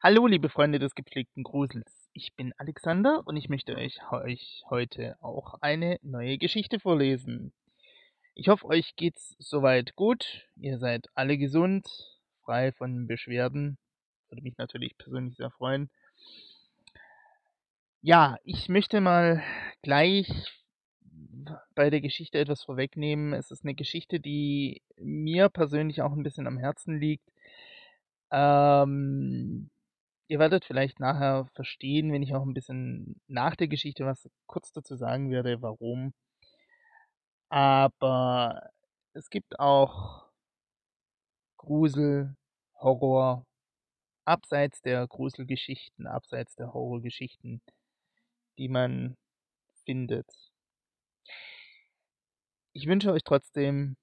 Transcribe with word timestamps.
Hallo, 0.00 0.28
liebe 0.28 0.48
Freunde 0.48 0.78
des 0.78 0.94
gepflegten 0.94 1.42
Grusels. 1.42 2.08
Ich 2.12 2.32
bin 2.36 2.52
Alexander 2.56 3.26
und 3.26 3.36
ich 3.36 3.48
möchte 3.48 3.74
euch, 3.74 3.98
euch 4.12 4.62
heute 4.70 5.16
auch 5.20 5.54
eine 5.60 5.98
neue 6.02 6.38
Geschichte 6.38 6.78
vorlesen. 6.78 7.52
Ich 8.36 8.46
hoffe, 8.46 8.64
euch 8.66 8.94
geht's 8.94 9.34
soweit 9.40 9.96
gut. 9.96 10.46
Ihr 10.54 10.78
seid 10.78 11.08
alle 11.16 11.36
gesund, 11.36 11.88
frei 12.44 12.70
von 12.70 13.08
Beschwerden. 13.08 13.76
Würde 14.28 14.44
mich 14.44 14.56
natürlich 14.56 14.96
persönlich 14.98 15.34
sehr 15.34 15.50
freuen. 15.50 15.90
Ja, 18.00 18.36
ich 18.44 18.68
möchte 18.68 19.00
mal 19.00 19.42
gleich 19.82 20.30
bei 21.74 21.90
der 21.90 22.00
Geschichte 22.00 22.38
etwas 22.38 22.62
vorwegnehmen. 22.62 23.32
Es 23.32 23.50
ist 23.50 23.64
eine 23.64 23.74
Geschichte, 23.74 24.20
die 24.20 24.80
mir 24.96 25.48
persönlich 25.48 26.02
auch 26.02 26.12
ein 26.12 26.22
bisschen 26.22 26.46
am 26.46 26.56
Herzen 26.56 27.00
liegt. 27.00 27.28
Ähm, 28.30 29.70
ihr 30.28 30.38
werdet 30.38 30.64
vielleicht 30.64 31.00
nachher 31.00 31.46
verstehen, 31.54 32.12
wenn 32.12 32.22
ich 32.22 32.34
auch 32.34 32.42
ein 32.42 32.54
bisschen 32.54 33.20
nach 33.26 33.56
der 33.56 33.68
Geschichte 33.68 34.04
was 34.06 34.28
kurz 34.46 34.72
dazu 34.72 34.96
sagen 34.96 35.30
werde, 35.30 35.62
warum. 35.62 36.12
Aber 37.50 38.70
es 39.14 39.30
gibt 39.30 39.58
auch 39.58 40.28
Grusel, 41.56 42.36
Horror, 42.76 43.46
abseits 44.26 44.82
der 44.82 45.06
Gruselgeschichten, 45.06 46.06
abseits 46.06 46.54
der 46.56 46.74
Horrorgeschichten, 46.74 47.62
die 48.58 48.68
man 48.68 49.16
findet. 49.84 50.30
Ich 52.74 52.86
wünsche 52.86 53.12
euch 53.12 53.24
trotzdem 53.24 53.96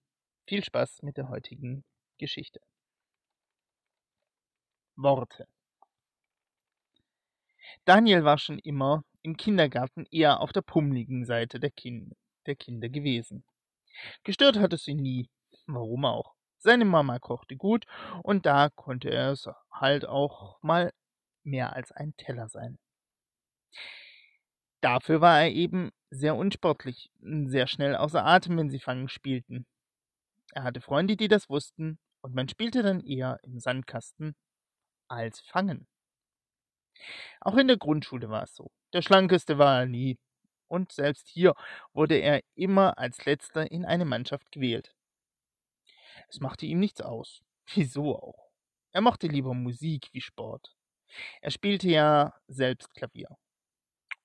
viel 0.48 0.64
Spaß 0.64 1.04
mit 1.04 1.18
der 1.18 1.30
heutigen 1.30 1.84
Geschichte. 2.18 2.60
Worte. 4.96 5.48
Daniel 7.86 8.24
war 8.24 8.38
schon 8.38 8.60
immer 8.60 9.04
im 9.22 9.38
Kindergarten 9.38 10.06
eher 10.12 10.40
auf 10.40 10.54
der 10.54 10.62
pummeligen 10.62 11.26
Seite 11.26 11.60
der, 11.60 11.72
kind 11.72 12.14
der 12.46 12.56
Kinder 12.56 12.90
gewesen. 12.90 13.44
Gestört 14.24 14.58
hat 14.60 14.74
es 14.74 14.84
sie 14.84 14.96
nie, 14.96 15.30
warum 15.68 16.06
auch. 16.06 16.36
Seine 16.58 16.86
Mama 16.86 17.20
kochte 17.20 17.56
gut 17.56 17.86
und 18.24 18.46
da 18.46 18.70
konnte 18.70 19.10
er 19.10 19.32
es 19.32 19.48
halt 19.72 20.06
auch 20.06 20.62
mal 20.62 20.92
mehr 21.44 21.74
als 21.74 21.92
ein 21.92 22.16
Teller 22.18 22.50
sein. 22.50 22.78
Dafür 24.82 25.22
war 25.22 25.42
er 25.42 25.52
eben 25.52 25.92
sehr 26.10 26.36
unsportlich, 26.36 27.10
sehr 27.20 27.68
schnell 27.68 27.96
außer 27.96 28.26
Atem, 28.26 28.58
wenn 28.58 28.70
sie 28.70 28.80
Fangen 28.80 29.10
spielten. 29.10 29.66
Er 30.54 30.64
hatte 30.64 30.82
Freunde, 30.82 31.18
die 31.18 31.28
das 31.28 31.50
wussten, 31.50 32.00
und 32.22 32.34
man 32.34 32.48
spielte 32.48 32.82
dann 32.82 33.02
eher 33.02 33.40
im 33.44 33.60
Sandkasten 33.60 34.36
als 35.08 35.40
Fangen. 35.42 35.88
Auch 37.42 37.56
in 37.58 37.68
der 37.68 37.78
Grundschule 37.78 38.30
war 38.30 38.44
es 38.44 38.56
so. 38.56 38.72
Der 38.94 39.02
schlankeste 39.02 39.58
war 39.58 39.82
er 39.82 39.86
nie, 39.86 40.18
und 40.68 40.92
selbst 40.92 41.28
hier 41.28 41.54
wurde 41.94 42.16
er 42.16 42.42
immer 42.56 42.98
als 42.98 43.26
letzter 43.26 43.72
in 43.72 43.86
eine 43.86 44.06
Mannschaft 44.06 44.52
gewählt. 44.52 44.96
Es 46.30 46.40
machte 46.40 46.66
ihm 46.66 46.80
nichts 46.80 47.02
aus. 47.02 47.42
Wieso 47.74 48.16
auch? 48.16 48.52
Er 48.92 49.02
mochte 49.02 49.28
lieber 49.28 49.54
Musik 49.54 50.10
wie 50.14 50.22
Sport. 50.22 50.76
Er 51.42 51.52
spielte 51.52 51.90
ja 51.90 52.34
selbst 52.48 52.94
Klavier. 52.94 53.38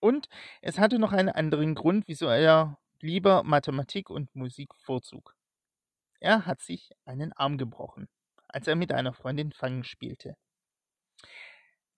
Und 0.00 0.28
es 0.62 0.78
hatte 0.78 0.98
noch 0.98 1.12
einen 1.12 1.28
anderen 1.28 1.74
Grund, 1.74 2.08
wieso 2.08 2.26
er 2.26 2.78
lieber 3.00 3.42
Mathematik 3.42 4.08
und 4.10 4.34
Musik 4.34 4.74
vorzog. 4.76 5.34
Er 6.20 6.46
hat 6.46 6.60
sich 6.60 6.90
einen 7.04 7.32
Arm 7.32 7.58
gebrochen, 7.58 8.08
als 8.48 8.66
er 8.66 8.76
mit 8.76 8.92
einer 8.92 9.12
Freundin 9.12 9.52
Fangen 9.52 9.84
spielte. 9.84 10.36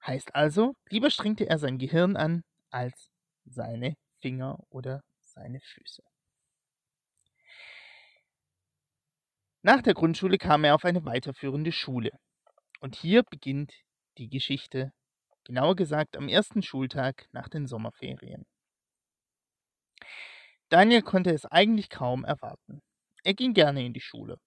Heißt 0.07 0.35
also, 0.35 0.75
lieber 0.89 1.11
strengte 1.11 1.49
er 1.49 1.59
sein 1.59 1.79
Gehirn 1.79 2.17
an 2.17 2.43
als 2.71 3.11
seine 3.45 3.95
Finger 4.21 4.59
oder 4.69 5.03
seine 5.21 5.61
Füße. 5.61 6.03
Nach 9.63 9.81
der 9.81 9.95
Grundschule 9.95 10.39
kam 10.39 10.65
er 10.65 10.75
auf 10.75 10.85
eine 10.85 11.05
weiterführende 11.05 11.71
Schule. 11.71 12.11
Und 12.81 12.97
hier 12.97 13.23
beginnt 13.23 13.73
die 14.19 14.29
Geschichte 14.29 14.93
genauer 15.45 15.77
gesagt 15.77 16.17
am 16.17 16.29
ersten 16.29 16.63
Schultag 16.63 17.29
nach 17.33 17.49
den 17.49 17.67
Sommerferien. 17.67 18.45
Daniel 20.69 21.03
konnte 21.03 21.31
es 21.31 21.45
eigentlich 21.47 21.91
kaum 21.91 22.25
erwarten. 22.25 22.81
Er 23.25 23.35
ging 23.35 23.55
gerne 23.55 23.85
in 23.85 23.93
die 23.93 24.01
Schule. 24.01 24.39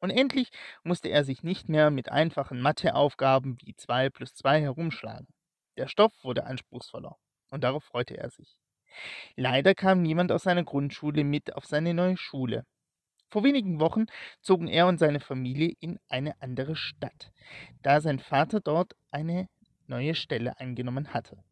Und 0.00 0.10
endlich 0.10 0.50
musste 0.84 1.08
er 1.08 1.24
sich 1.24 1.42
nicht 1.42 1.68
mehr 1.68 1.90
mit 1.90 2.10
einfachen 2.10 2.60
Matheaufgaben 2.60 3.56
wie 3.62 3.74
2 3.74 4.10
plus 4.10 4.34
2 4.34 4.60
herumschlagen. 4.60 5.28
Der 5.76 5.88
Stoff 5.88 6.12
wurde 6.22 6.44
anspruchsvoller, 6.44 7.16
und 7.50 7.64
darauf 7.64 7.84
freute 7.84 8.16
er 8.16 8.30
sich. 8.30 8.58
Leider 9.34 9.74
kam 9.74 10.02
niemand 10.02 10.32
aus 10.32 10.44
seiner 10.44 10.64
Grundschule 10.64 11.24
mit 11.24 11.54
auf 11.54 11.66
seine 11.66 11.94
neue 11.94 12.16
Schule. 12.16 12.64
Vor 13.28 13.42
wenigen 13.44 13.80
Wochen 13.80 14.06
zogen 14.40 14.68
er 14.68 14.86
und 14.86 14.98
seine 14.98 15.20
Familie 15.20 15.72
in 15.80 15.98
eine 16.08 16.40
andere 16.40 16.76
Stadt, 16.76 17.32
da 17.82 18.00
sein 18.00 18.20
Vater 18.20 18.60
dort 18.60 18.94
eine 19.10 19.48
neue 19.86 20.14
Stelle 20.14 20.58
eingenommen 20.58 21.12
hatte. 21.12 21.42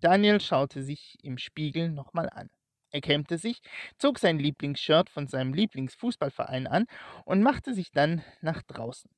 Daniel 0.00 0.40
schaute 0.40 0.82
sich 0.82 1.18
im 1.22 1.38
Spiegel 1.38 1.90
nochmal 1.90 2.28
an. 2.30 2.50
Er 2.92 3.00
kämmte 3.00 3.38
sich, 3.38 3.62
zog 3.96 4.18
sein 4.18 4.38
Lieblingsshirt 4.38 5.08
von 5.08 5.26
seinem 5.26 5.54
Lieblingsfußballverein 5.54 6.66
an 6.66 6.86
und 7.24 7.42
machte 7.42 7.74
sich 7.74 7.90
dann 7.90 8.22
nach 8.42 8.62
draußen. 8.62 9.10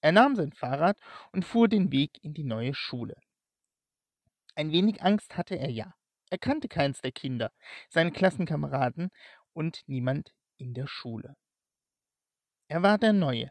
Er 0.00 0.12
nahm 0.12 0.34
sein 0.34 0.52
Fahrrad 0.52 0.98
und 1.32 1.44
fuhr 1.44 1.68
den 1.68 1.92
Weg 1.92 2.22
in 2.22 2.34
die 2.34 2.44
neue 2.44 2.74
Schule. 2.74 3.14
Ein 4.56 4.72
wenig 4.72 5.02
Angst 5.02 5.36
hatte 5.36 5.56
er 5.56 5.70
ja. 5.70 5.94
Er 6.30 6.38
kannte 6.38 6.68
keins 6.68 7.00
der 7.00 7.12
Kinder, 7.12 7.52
seine 7.88 8.12
Klassenkameraden 8.12 9.10
und 9.52 9.82
niemand 9.86 10.34
in 10.56 10.74
der 10.74 10.88
Schule. 10.88 11.36
Er 12.68 12.82
war 12.82 12.98
der 12.98 13.12
Neue, 13.12 13.50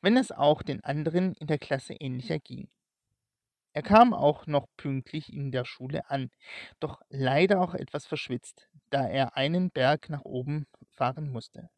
wenn 0.00 0.16
es 0.16 0.32
auch 0.32 0.62
den 0.62 0.82
anderen 0.82 1.34
in 1.34 1.46
der 1.46 1.58
Klasse 1.58 1.94
ähnlicher 1.94 2.38
ging. 2.38 2.68
Er 3.76 3.82
kam 3.82 4.14
auch 4.14 4.46
noch 4.46 4.68
pünktlich 4.78 5.30
in 5.30 5.52
der 5.52 5.66
Schule 5.66 6.08
an, 6.08 6.30
doch 6.80 7.02
leider 7.10 7.60
auch 7.60 7.74
etwas 7.74 8.06
verschwitzt, 8.06 8.70
da 8.88 9.06
er 9.06 9.36
einen 9.36 9.70
Berg 9.70 10.08
nach 10.08 10.22
oben 10.24 10.66
fahren 10.94 11.30
musste. 11.30 11.68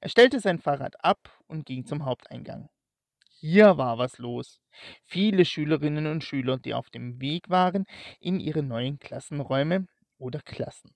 Er 0.00 0.08
stellte 0.08 0.40
sein 0.40 0.58
Fahrrad 0.58 1.04
ab 1.04 1.30
und 1.46 1.66
ging 1.66 1.84
zum 1.84 2.06
Haupteingang. 2.06 2.70
Hier 3.28 3.76
war 3.76 3.98
was 3.98 4.16
los. 4.16 4.62
Viele 5.04 5.44
Schülerinnen 5.44 6.06
und 6.06 6.24
Schüler, 6.24 6.56
die 6.56 6.72
auf 6.72 6.88
dem 6.88 7.20
Weg 7.20 7.50
waren 7.50 7.84
in 8.18 8.40
ihre 8.40 8.62
neuen 8.62 8.98
Klassenräume 8.98 9.86
oder 10.16 10.40
Klassen. 10.40 10.94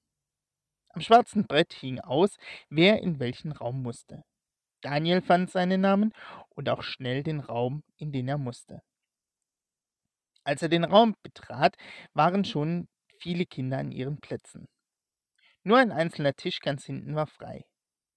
Am 0.88 1.02
schwarzen 1.02 1.46
Brett 1.46 1.74
hing 1.74 2.00
aus, 2.00 2.38
wer 2.70 3.02
in 3.02 3.20
welchen 3.20 3.52
Raum 3.52 3.82
musste. 3.82 4.24
Daniel 4.80 5.20
fand 5.20 5.50
seinen 5.50 5.82
Namen 5.82 6.14
und 6.48 6.70
auch 6.70 6.82
schnell 6.82 7.22
den 7.22 7.40
Raum, 7.40 7.82
in 7.98 8.10
den 8.10 8.26
er 8.26 8.38
musste. 8.38 8.80
Als 10.48 10.62
er 10.62 10.70
den 10.70 10.84
Raum 10.84 11.14
betrat, 11.22 11.76
waren 12.14 12.42
schon 12.42 12.88
viele 13.18 13.44
Kinder 13.44 13.76
an 13.76 13.92
ihren 13.92 14.18
Plätzen. 14.18 14.66
Nur 15.62 15.76
ein 15.76 15.92
einzelner 15.92 16.32
Tisch 16.32 16.60
ganz 16.60 16.86
hinten 16.86 17.14
war 17.14 17.26
frei. 17.26 17.66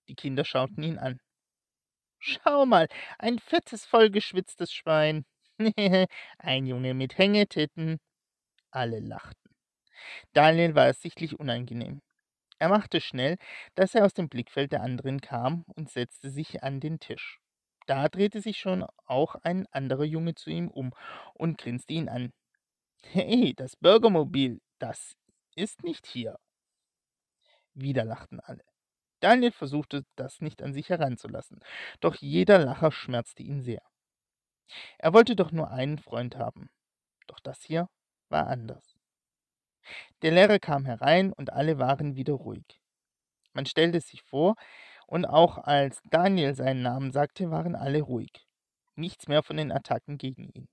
Die 0.08 0.16
Kinder 0.16 0.46
schauten 0.46 0.82
ihn 0.82 0.98
an. 0.98 1.20
Schau 2.20 2.66
mal, 2.66 2.88
ein 3.20 3.38
fettes, 3.38 3.86
vollgeschwitztes 3.86 4.72
Schwein. 4.72 5.26
ein 6.38 6.66
Junge 6.66 6.94
mit 6.94 7.18
Hängetitten. 7.18 8.00
Alle 8.70 9.02
lachten. 9.02 9.54
Daniel 10.32 10.74
war 10.74 10.88
es 10.88 11.02
sichtlich 11.02 11.38
unangenehm. 11.38 12.02
Er 12.60 12.70
machte 12.70 13.02
schnell, 13.02 13.36
dass 13.76 13.94
er 13.94 14.06
aus 14.06 14.14
dem 14.14 14.30
Blickfeld 14.30 14.72
der 14.72 14.84
anderen 14.84 15.20
kam 15.20 15.66
und 15.76 15.90
setzte 15.90 16.30
sich 16.30 16.64
an 16.64 16.80
den 16.80 17.02
Tisch. 17.02 17.41
Da 17.92 18.08
drehte 18.08 18.40
sich 18.40 18.58
schon 18.58 18.86
auch 19.06 19.36
ein 19.44 19.68
anderer 19.74 20.06
Junge 20.06 20.34
zu 20.34 20.50
ihm 20.50 20.70
um 20.70 20.94
und 21.34 21.58
grinste 21.58 21.92
ihn 21.92 22.08
an. 22.08 22.32
Hey, 23.04 23.54
das 23.54 23.76
Bürgermobil, 23.76 24.62
das 24.80 25.18
ist 25.58 25.84
nicht 25.84 26.08
hier. 26.08 26.40
Wieder 27.74 28.06
lachten 28.06 28.40
alle. 28.40 28.64
Daniel 29.20 29.52
versuchte, 29.52 30.06
das 30.16 30.40
nicht 30.40 30.62
an 30.62 30.72
sich 30.72 30.88
heranzulassen, 30.88 31.60
doch 32.00 32.16
jeder 32.16 32.60
Lacher 32.60 32.94
schmerzte 32.94 33.44
ihn 33.44 33.62
sehr. 33.62 33.82
Er 34.98 35.14
wollte 35.14 35.36
doch 35.36 35.52
nur 35.52 35.70
einen 35.72 35.98
Freund 35.98 36.38
haben, 36.38 36.70
doch 37.28 37.42
das 37.42 37.62
hier 37.62 37.90
war 38.30 38.48
anders. 38.48 38.96
Der 40.22 40.32
Lehrer 40.32 40.60
kam 40.60 40.86
herein 40.86 41.34
und 41.34 41.52
alle 41.52 41.78
waren 41.78 42.16
wieder 42.16 42.36
ruhig. 42.36 42.82
Man 43.52 43.66
stellte 43.66 44.00
sich 44.00 44.22
vor, 44.22 44.56
und 45.12 45.26
auch 45.26 45.58
als 45.58 46.02
Daniel 46.10 46.56
seinen 46.56 46.84
Namen 46.84 47.12
sagte, 47.12 47.52
waren 47.52 47.76
alle 47.76 48.02
ruhig. 48.02 48.32
Nichts 48.96 49.28
mehr 49.28 49.44
von 49.44 49.58
den 49.58 49.70
Attacken 49.70 50.18
gegen 50.18 50.48
ihn. 50.54 50.70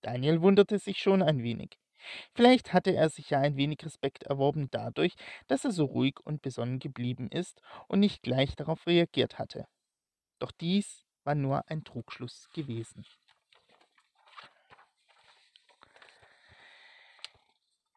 Daniel 0.00 0.40
wunderte 0.40 0.78
sich 0.78 0.96
schon 0.98 1.22
ein 1.22 1.42
wenig. 1.42 1.78
Vielleicht 2.34 2.72
hatte 2.72 2.94
er 2.94 3.10
sich 3.10 3.28
ja 3.28 3.40
ein 3.40 3.56
wenig 3.56 3.84
Respekt 3.84 4.22
erworben 4.22 4.68
dadurch, 4.70 5.14
dass 5.46 5.66
er 5.66 5.72
so 5.72 5.84
ruhig 5.84 6.14
und 6.24 6.40
besonnen 6.40 6.78
geblieben 6.78 7.28
ist 7.30 7.60
und 7.86 8.00
nicht 8.00 8.22
gleich 8.22 8.56
darauf 8.56 8.86
reagiert 8.86 9.38
hatte. 9.38 9.66
Doch 10.38 10.52
dies 10.52 11.04
war 11.24 11.34
nur 11.34 11.68
ein 11.68 11.84
Trugschluss 11.84 12.48
gewesen. 12.54 13.04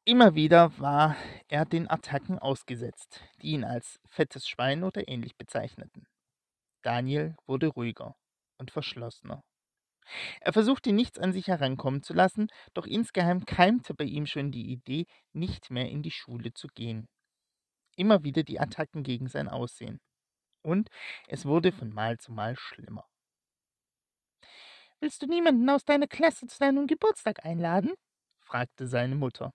Immer 0.09 0.33
wieder 0.33 0.75
war 0.79 1.15
er 1.49 1.65
den 1.65 1.87
Attacken 1.87 2.39
ausgesetzt, 2.39 3.21
die 3.43 3.51
ihn 3.51 3.63
als 3.63 3.99
fettes 4.07 4.49
Schwein 4.49 4.83
oder 4.83 5.07
ähnlich 5.07 5.37
bezeichneten. 5.37 6.07
Daniel 6.81 7.35
wurde 7.45 7.67
ruhiger 7.67 8.15
und 8.57 8.71
verschlossener. 8.71 9.43
Er 10.41 10.51
versuchte 10.51 10.93
nichts 10.93 11.19
an 11.19 11.31
sich 11.31 11.45
herankommen 11.45 12.01
zu 12.01 12.15
lassen, 12.15 12.47
doch 12.73 12.87
insgeheim 12.87 13.45
keimte 13.45 13.93
bei 13.93 14.05
ihm 14.05 14.25
schon 14.25 14.51
die 14.51 14.71
Idee, 14.71 15.05
nicht 15.31 15.69
mehr 15.69 15.87
in 15.87 16.01
die 16.01 16.09
Schule 16.09 16.53
zu 16.53 16.69
gehen. 16.69 17.07
Immer 17.95 18.23
wieder 18.23 18.41
die 18.41 18.59
Attacken 18.59 19.03
gegen 19.03 19.27
sein 19.27 19.47
Aussehen. 19.47 19.99
Und 20.63 20.89
es 21.27 21.45
wurde 21.45 21.71
von 21.71 21.93
Mal 21.93 22.17
zu 22.17 22.31
Mal 22.31 22.55
schlimmer. 22.55 23.05
Willst 25.01 25.21
du 25.21 25.27
niemanden 25.27 25.69
aus 25.69 25.85
deiner 25.85 26.07
Klasse 26.07 26.47
zu 26.47 26.57
deinem 26.57 26.87
Geburtstag 26.87 27.45
einladen? 27.45 27.93
Fragte 28.49 28.87
seine 28.87 29.15
Mutter, 29.15 29.53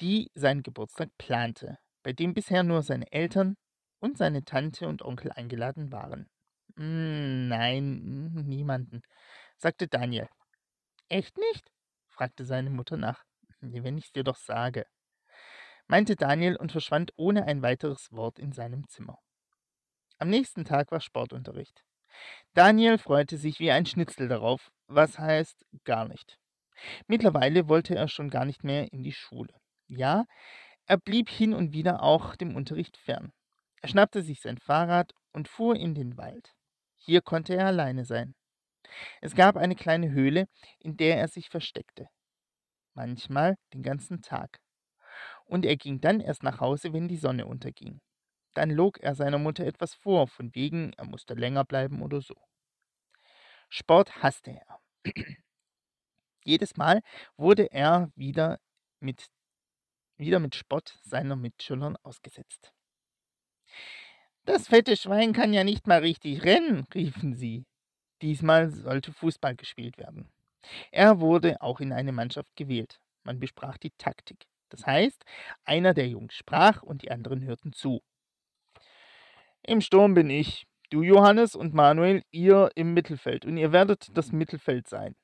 die 0.00 0.30
seinen 0.34 0.62
Geburtstag 0.62 1.10
plante, 1.18 1.78
bei 2.02 2.12
dem 2.12 2.32
bisher 2.32 2.62
nur 2.62 2.82
seine 2.82 3.10
Eltern 3.12 3.56
und 4.00 4.16
seine 4.16 4.44
Tante 4.44 4.88
und 4.88 5.02
Onkel 5.02 5.30
eingeladen 5.32 5.92
waren. 5.92 6.30
Hm, 6.76 7.48
nein, 7.48 8.32
niemanden, 8.46 9.02
sagte 9.58 9.86
Daniel. 9.86 10.28
Echt 11.08 11.36
nicht? 11.36 11.70
fragte 12.08 12.46
seine 12.46 12.70
Mutter 12.70 12.96
nach. 12.96 13.22
Wenn 13.60 13.98
ich's 13.98 14.12
dir 14.12 14.24
doch 14.24 14.36
sage, 14.36 14.86
meinte 15.86 16.16
Daniel 16.16 16.56
und 16.56 16.72
verschwand 16.72 17.12
ohne 17.16 17.44
ein 17.44 17.62
weiteres 17.62 18.10
Wort 18.12 18.38
in 18.38 18.52
seinem 18.52 18.88
Zimmer. 18.88 19.18
Am 20.18 20.30
nächsten 20.30 20.64
Tag 20.64 20.90
war 20.90 21.00
Sportunterricht. 21.00 21.84
Daniel 22.54 22.96
freute 22.96 23.36
sich 23.36 23.60
wie 23.60 23.70
ein 23.70 23.86
Schnitzel 23.86 24.28
darauf, 24.28 24.72
was 24.86 25.18
heißt 25.18 25.66
gar 25.84 26.08
nicht. 26.08 26.38
Mittlerweile 27.06 27.68
wollte 27.68 27.94
er 27.94 28.08
schon 28.08 28.30
gar 28.30 28.44
nicht 28.44 28.64
mehr 28.64 28.92
in 28.92 29.02
die 29.02 29.12
Schule. 29.12 29.54
Ja, 29.88 30.24
er 30.86 30.98
blieb 30.98 31.28
hin 31.28 31.54
und 31.54 31.72
wieder 31.72 32.02
auch 32.02 32.36
dem 32.36 32.56
Unterricht 32.56 32.96
fern. 32.96 33.32
Er 33.82 33.88
schnappte 33.88 34.22
sich 34.22 34.40
sein 34.40 34.58
Fahrrad 34.58 35.12
und 35.32 35.48
fuhr 35.48 35.76
in 35.76 35.94
den 35.94 36.16
Wald. 36.16 36.54
Hier 36.96 37.20
konnte 37.20 37.54
er 37.54 37.66
alleine 37.66 38.04
sein. 38.04 38.34
Es 39.20 39.34
gab 39.34 39.56
eine 39.56 39.74
kleine 39.74 40.10
Höhle, 40.10 40.46
in 40.78 40.96
der 40.96 41.18
er 41.18 41.28
sich 41.28 41.48
versteckte. 41.48 42.08
Manchmal 42.94 43.56
den 43.72 43.82
ganzen 43.82 44.22
Tag. 44.22 44.60
Und 45.44 45.64
er 45.64 45.76
ging 45.76 46.00
dann 46.00 46.20
erst 46.20 46.42
nach 46.42 46.60
Hause, 46.60 46.92
wenn 46.92 47.08
die 47.08 47.16
Sonne 47.16 47.46
unterging. 47.46 48.00
Dann 48.54 48.70
log 48.70 48.98
er 49.00 49.14
seiner 49.14 49.38
Mutter 49.38 49.64
etwas 49.64 49.94
vor, 49.94 50.28
von 50.28 50.54
wegen, 50.54 50.92
er 50.94 51.06
musste 51.06 51.34
länger 51.34 51.64
bleiben 51.64 52.02
oder 52.02 52.20
so. 52.20 52.34
Sport 53.70 54.22
hasste 54.22 54.50
er. 54.52 54.80
Jedes 56.44 56.76
Mal 56.76 57.02
wurde 57.36 57.70
er 57.72 58.10
wieder 58.16 58.58
mit, 59.00 59.26
wieder 60.16 60.38
mit 60.38 60.54
Spott 60.54 60.98
seiner 61.02 61.36
Mitschülern 61.36 61.96
ausgesetzt. 62.02 62.72
Das 64.44 64.68
fette 64.68 64.96
Schwein 64.96 65.32
kann 65.32 65.52
ja 65.52 65.62
nicht 65.62 65.86
mal 65.86 66.00
richtig 66.00 66.42
rennen, 66.42 66.86
riefen 66.94 67.34
sie. 67.34 67.64
Diesmal 68.22 68.70
sollte 68.70 69.12
Fußball 69.12 69.56
gespielt 69.56 69.98
werden. 69.98 70.30
Er 70.90 71.20
wurde 71.20 71.60
auch 71.60 71.80
in 71.80 71.92
eine 71.92 72.12
Mannschaft 72.12 72.54
gewählt. 72.56 73.00
Man 73.24 73.38
besprach 73.38 73.78
die 73.78 73.92
Taktik. 73.98 74.46
Das 74.68 74.86
heißt, 74.86 75.24
einer 75.64 75.94
der 75.94 76.08
Jungs 76.08 76.34
sprach 76.34 76.82
und 76.82 77.02
die 77.02 77.10
anderen 77.10 77.42
hörten 77.42 77.72
zu. 77.72 78.02
Im 79.62 79.80
Sturm 79.80 80.14
bin 80.14 80.30
ich, 80.30 80.66
du 80.90 81.02
Johannes 81.02 81.54
und 81.54 81.74
Manuel, 81.74 82.22
ihr 82.30 82.70
im 82.74 82.94
Mittelfeld 82.94 83.44
und 83.44 83.56
ihr 83.56 83.72
werdet 83.72 84.16
das 84.16 84.32
Mittelfeld 84.32 84.88
sein. 84.88 85.14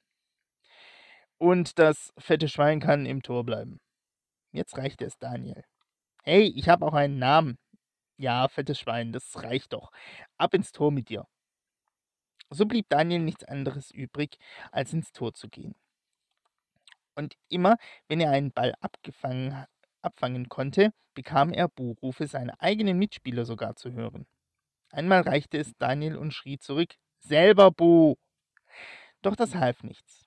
Und 1.39 1.79
das 1.79 2.13
fette 2.19 2.49
Schwein 2.49 2.81
kann 2.81 3.07
im 3.07 3.23
Tor 3.23 3.45
bleiben. 3.45 3.81
Jetzt 4.53 4.77
reicht 4.77 5.03
es, 5.03 5.19
Daniel. 5.19 5.65
Hey, 6.25 6.53
ich 6.55 6.69
habe 6.69 6.85
auch 6.85 6.95
einen 6.95 7.19
Namen. 7.19 7.59
Ja, 8.17 8.49
fettes 8.49 8.81
Schwein, 8.81 9.13
das 9.13 9.43
reicht 9.45 9.73
doch. 9.73 9.93
Ab 10.37 10.55
ins 10.55 10.73
Tor 10.73 10.91
mit 10.91 11.09
dir. 11.09 11.27
So 12.51 12.67
blieb 12.67 12.89
Daniel 12.89 13.21
nichts 13.21 13.45
anderes 13.45 13.91
übrig, 13.91 14.39
als 14.73 14.93
ins 14.93 15.13
Tor 15.13 15.35
zu 15.35 15.49
gehen. 15.49 15.77
Und 17.15 17.35
immer, 17.49 17.77
wenn 18.09 18.21
er 18.21 18.31
einen 18.31 18.53
Ball 18.53 18.75
abgefangen, 18.81 19.65
abfangen 20.03 20.49
konnte, 20.49 20.93
bekam 21.15 21.53
er 21.53 21.69
Buhrufe 21.69 22.27
seiner 22.27 22.61
eigenen 22.61 22.99
Mitspieler 22.99 23.45
sogar 23.45 23.77
zu 23.77 23.93
hören. 23.93 24.27
Einmal 24.91 25.21
reichte 25.23 25.59
es 25.59 25.77
Daniel 25.79 26.17
und 26.17 26.33
schrie 26.33 26.59
zurück, 26.59 26.95
selber 27.19 27.71
Buh! 27.71 28.17
Doch 29.23 29.37
das 29.37 29.55
half 29.55 29.83
nichts. 29.83 30.27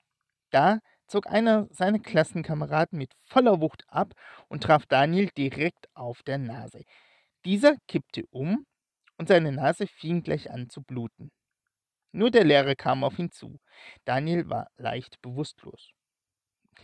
Da 0.50 0.80
zog 1.12 1.26
einer 1.26 1.68
seiner 1.70 1.98
Klassenkameraden 1.98 2.98
mit 2.98 3.12
voller 3.24 3.60
Wucht 3.60 3.84
ab 3.86 4.14
und 4.48 4.62
traf 4.62 4.86
Daniel 4.86 5.28
direkt 5.36 5.86
auf 5.94 6.22
der 6.22 6.38
Nase. 6.38 6.84
Dieser 7.44 7.76
kippte 7.86 8.24
um 8.30 8.64
und 9.18 9.28
seine 9.28 9.52
Nase 9.52 9.86
fing 9.86 10.22
gleich 10.22 10.50
an 10.50 10.70
zu 10.70 10.82
bluten. 10.82 11.30
Nur 12.12 12.30
der 12.30 12.44
Lehrer 12.44 12.74
kam 12.74 13.04
auf 13.04 13.18
ihn 13.18 13.30
zu. 13.30 13.60
Daniel 14.06 14.48
war 14.48 14.70
leicht 14.76 15.20
bewusstlos. 15.20 15.90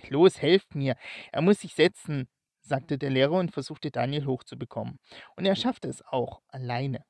Los, 0.08 0.42
helft 0.42 0.74
mir, 0.74 0.96
er 1.32 1.40
muss 1.40 1.60
sich 1.60 1.74
setzen, 1.74 2.28
sagte 2.60 2.98
der 2.98 3.10
Lehrer 3.10 3.38
und 3.38 3.52
versuchte 3.52 3.90
Daniel 3.90 4.26
hochzubekommen. 4.26 4.98
Und 5.36 5.46
er 5.46 5.56
schaffte 5.56 5.88
es 5.88 6.02
auch, 6.02 6.42
alleine. 6.48 7.02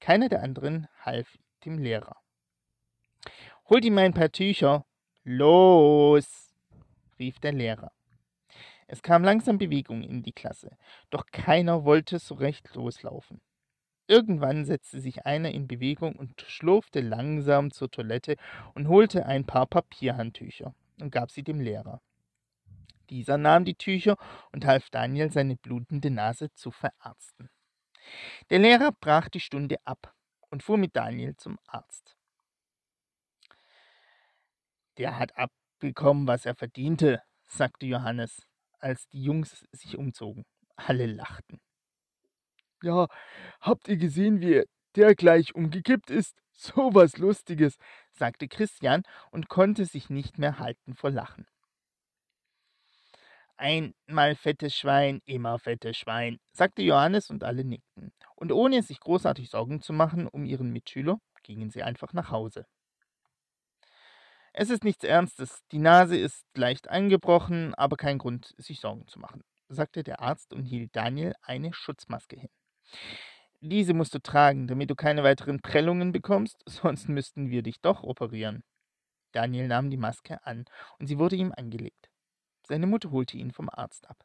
Keiner 0.00 0.30
der 0.30 0.42
anderen 0.42 0.88
half 1.02 1.36
dem 1.66 1.78
Lehrer. 1.78 2.16
Holt 3.68 3.84
ihm 3.84 3.98
ein 3.98 4.14
paar 4.14 4.32
Tücher. 4.32 4.86
Los, 5.30 6.54
rief 7.18 7.38
der 7.38 7.52
Lehrer. 7.52 7.92
Es 8.86 9.02
kam 9.02 9.22
langsam 9.22 9.58
Bewegung 9.58 10.02
in 10.02 10.22
die 10.22 10.32
Klasse, 10.32 10.78
doch 11.10 11.26
keiner 11.26 11.84
wollte 11.84 12.18
so 12.18 12.34
recht 12.34 12.74
loslaufen. 12.74 13.42
Irgendwann 14.06 14.64
setzte 14.64 15.02
sich 15.02 15.26
einer 15.26 15.50
in 15.50 15.68
Bewegung 15.68 16.16
und 16.16 16.40
schlurfte 16.48 17.02
langsam 17.02 17.70
zur 17.72 17.90
Toilette 17.90 18.36
und 18.72 18.88
holte 18.88 19.26
ein 19.26 19.44
paar 19.44 19.66
Papierhandtücher 19.66 20.74
und 20.98 21.10
gab 21.10 21.30
sie 21.30 21.42
dem 21.42 21.60
Lehrer. 21.60 22.00
Dieser 23.10 23.36
nahm 23.36 23.66
die 23.66 23.74
Tücher 23.74 24.16
und 24.52 24.64
half 24.64 24.88
Daniel, 24.88 25.30
seine 25.30 25.56
blutende 25.56 26.08
Nase 26.08 26.54
zu 26.54 26.70
verarzten. 26.70 27.50
Der 28.48 28.60
Lehrer 28.60 28.92
brach 28.98 29.28
die 29.28 29.40
Stunde 29.40 29.76
ab 29.84 30.14
und 30.48 30.62
fuhr 30.62 30.78
mit 30.78 30.96
Daniel 30.96 31.36
zum 31.36 31.58
Arzt. 31.66 32.17
Der 34.98 35.16
hat 35.16 35.36
abbekommen, 35.36 36.26
was 36.26 36.44
er 36.44 36.56
verdiente, 36.56 37.22
sagte 37.46 37.86
Johannes, 37.86 38.46
als 38.80 39.08
die 39.08 39.22
Jungs 39.22 39.64
sich 39.72 39.96
umzogen. 39.96 40.44
Alle 40.74 41.06
lachten. 41.06 41.60
Ja, 42.82 43.06
habt 43.60 43.88
ihr 43.88 43.96
gesehen, 43.96 44.40
wie 44.40 44.64
der 44.96 45.14
gleich 45.14 45.54
umgekippt 45.54 46.10
ist? 46.10 46.36
So 46.52 46.92
was 46.92 47.18
Lustiges, 47.18 47.76
sagte 48.10 48.48
Christian 48.48 49.04
und 49.30 49.48
konnte 49.48 49.84
sich 49.84 50.10
nicht 50.10 50.38
mehr 50.38 50.58
halten 50.58 50.94
vor 50.94 51.10
Lachen. 51.10 51.46
Einmal 53.56 54.34
fettes 54.34 54.74
Schwein, 54.74 55.20
immer 55.24 55.60
fettes 55.60 55.96
Schwein, 55.96 56.38
sagte 56.52 56.82
Johannes 56.82 57.30
und 57.30 57.44
alle 57.44 57.64
nickten. 57.64 58.12
Und 58.34 58.50
ohne 58.52 58.82
sich 58.82 58.98
großartig 58.98 59.50
Sorgen 59.50 59.80
zu 59.80 59.92
machen 59.92 60.26
um 60.26 60.44
ihren 60.44 60.72
Mitschüler, 60.72 61.18
gingen 61.44 61.70
sie 61.70 61.82
einfach 61.84 62.12
nach 62.12 62.30
Hause. 62.30 62.66
Es 64.60 64.70
ist 64.70 64.82
nichts 64.82 65.04
Ernstes, 65.04 65.62
die 65.70 65.78
Nase 65.78 66.16
ist 66.16 66.44
leicht 66.56 66.88
eingebrochen, 66.88 67.76
aber 67.76 67.96
kein 67.96 68.18
Grund, 68.18 68.56
sich 68.58 68.80
Sorgen 68.80 69.06
zu 69.06 69.20
machen, 69.20 69.44
sagte 69.68 70.02
der 70.02 70.20
Arzt 70.20 70.52
und 70.52 70.64
hielt 70.64 70.96
Daniel 70.96 71.32
eine 71.42 71.72
Schutzmaske 71.72 72.40
hin. 72.40 72.50
Diese 73.60 73.94
musst 73.94 74.14
du 74.14 74.18
tragen, 74.18 74.66
damit 74.66 74.90
du 74.90 74.96
keine 74.96 75.22
weiteren 75.22 75.60
Prellungen 75.60 76.10
bekommst, 76.10 76.60
sonst 76.66 77.08
müssten 77.08 77.50
wir 77.50 77.62
dich 77.62 77.80
doch 77.80 78.02
operieren. 78.02 78.64
Daniel 79.30 79.68
nahm 79.68 79.90
die 79.90 79.96
Maske 79.96 80.44
an 80.44 80.64
und 80.98 81.06
sie 81.06 81.20
wurde 81.20 81.36
ihm 81.36 81.52
angelegt. 81.56 82.10
Seine 82.66 82.88
Mutter 82.88 83.12
holte 83.12 83.36
ihn 83.36 83.52
vom 83.52 83.68
Arzt 83.70 84.10
ab. 84.10 84.24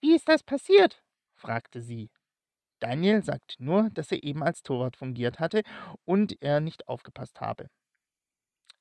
Wie 0.00 0.14
ist 0.14 0.28
das 0.28 0.44
passiert? 0.44 1.02
fragte 1.34 1.82
sie. 1.82 2.08
Daniel 2.78 3.24
sagte 3.24 3.56
nur, 3.58 3.90
dass 3.90 4.12
er 4.12 4.22
eben 4.22 4.44
als 4.44 4.62
Torwart 4.62 4.96
fungiert 4.96 5.40
hatte 5.40 5.64
und 6.04 6.40
er 6.40 6.60
nicht 6.60 6.86
aufgepasst 6.86 7.40
habe. 7.40 7.68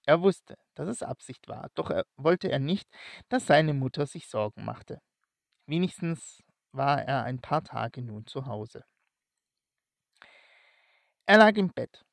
Er 0.06 0.22
wusste, 0.22 0.58
dass 0.76 0.88
es 0.88 1.04
Absicht 1.04 1.48
war, 1.48 1.70
doch 1.76 1.90
er 1.90 2.06
wollte 2.18 2.52
er 2.52 2.60
nicht, 2.60 2.90
dass 3.30 3.46
seine 3.48 3.74
Mutter 3.74 4.06
sich 4.06 4.28
Sorgen 4.28 4.66
machte. 4.66 5.02
Wenigstens 5.68 6.44
war 6.72 7.02
er 7.04 7.24
ein 7.24 7.40
paar 7.42 7.64
Tage 7.64 8.02
nun 8.02 8.26
zu 8.26 8.46
Hause. 8.46 8.84
Er 11.26 11.38
lag 11.38 11.56
im 11.58 11.70
Bett 11.72 12.04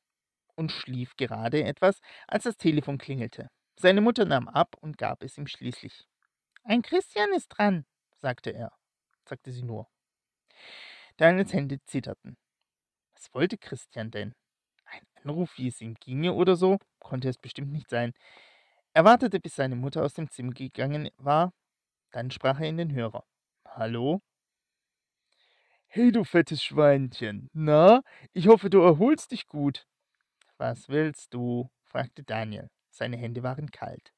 und 0.56 0.72
schlief 0.72 1.16
gerade 1.16 1.64
etwas, 1.64 2.00
als 2.28 2.44
das 2.44 2.56
Telefon 2.56 2.98
klingelte. 2.98 3.48
Seine 3.78 4.00
Mutter 4.00 4.24
nahm 4.24 4.48
ab 4.48 4.76
und 4.80 4.98
gab 4.98 5.22
es 5.22 5.38
ihm 5.38 5.46
schließlich. 5.46 6.06
Ein 6.64 6.82
Christian 6.82 7.32
ist 7.34 7.48
dran, 7.48 7.86
sagte 8.14 8.50
er, 8.50 8.72
sagte 9.24 9.52
sie 9.52 9.62
nur. 9.62 9.88
Daniels 11.16 11.52
Hände 11.52 11.80
zitterten. 11.84 12.36
Was 13.14 13.32
wollte 13.34 13.58
Christian 13.58 14.10
denn? 14.10 14.34
Ein 14.96 15.30
Anruf, 15.30 15.56
wie 15.58 15.68
es 15.68 15.80
ihm 15.80 15.94
ginge 15.94 16.32
oder 16.32 16.56
so, 16.56 16.78
konnte 16.98 17.28
es 17.28 17.38
bestimmt 17.38 17.72
nicht 17.72 17.90
sein. 17.90 18.12
Er 18.92 19.04
wartete, 19.04 19.40
bis 19.40 19.54
seine 19.54 19.76
Mutter 19.76 20.02
aus 20.02 20.14
dem 20.14 20.30
Zimmer 20.30 20.52
gegangen 20.52 21.10
war 21.18 21.52
Dann 22.12 22.30
sprach 22.30 22.60
er 22.60 22.68
in 22.68 22.78
den 22.78 22.92
Hörer. 22.94 23.24
Hallo? 23.66 24.22
Hey, 25.86 26.12
du 26.12 26.24
fettes 26.24 26.62
Schweinchen. 26.62 27.50
Na, 27.52 28.02
ich 28.32 28.48
hoffe, 28.48 28.70
du 28.70 28.80
erholst 28.80 29.32
dich 29.32 29.46
gut. 29.46 29.86
Was 30.56 30.88
willst 30.88 31.34
du? 31.34 31.70
fragte 31.84 32.22
Daniel. 32.22 32.70
Seine 32.90 33.16
Hände 33.16 33.42
waren 33.42 33.70
kalt. 33.70 34.12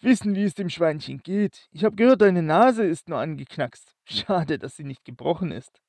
Wissen, 0.00 0.34
wie 0.34 0.42
es 0.44 0.54
dem 0.54 0.68
Schweinchen 0.68 1.18
geht. 1.18 1.68
Ich 1.70 1.84
habe 1.84 1.96
gehört, 1.96 2.20
deine 2.20 2.42
Nase 2.42 2.84
ist 2.84 3.08
nur 3.08 3.18
angeknackst. 3.18 3.96
Schade, 4.04 4.58
dass 4.58 4.76
sie 4.76 4.84
nicht 4.84 5.04
gebrochen 5.04 5.52
ist. 5.52 5.80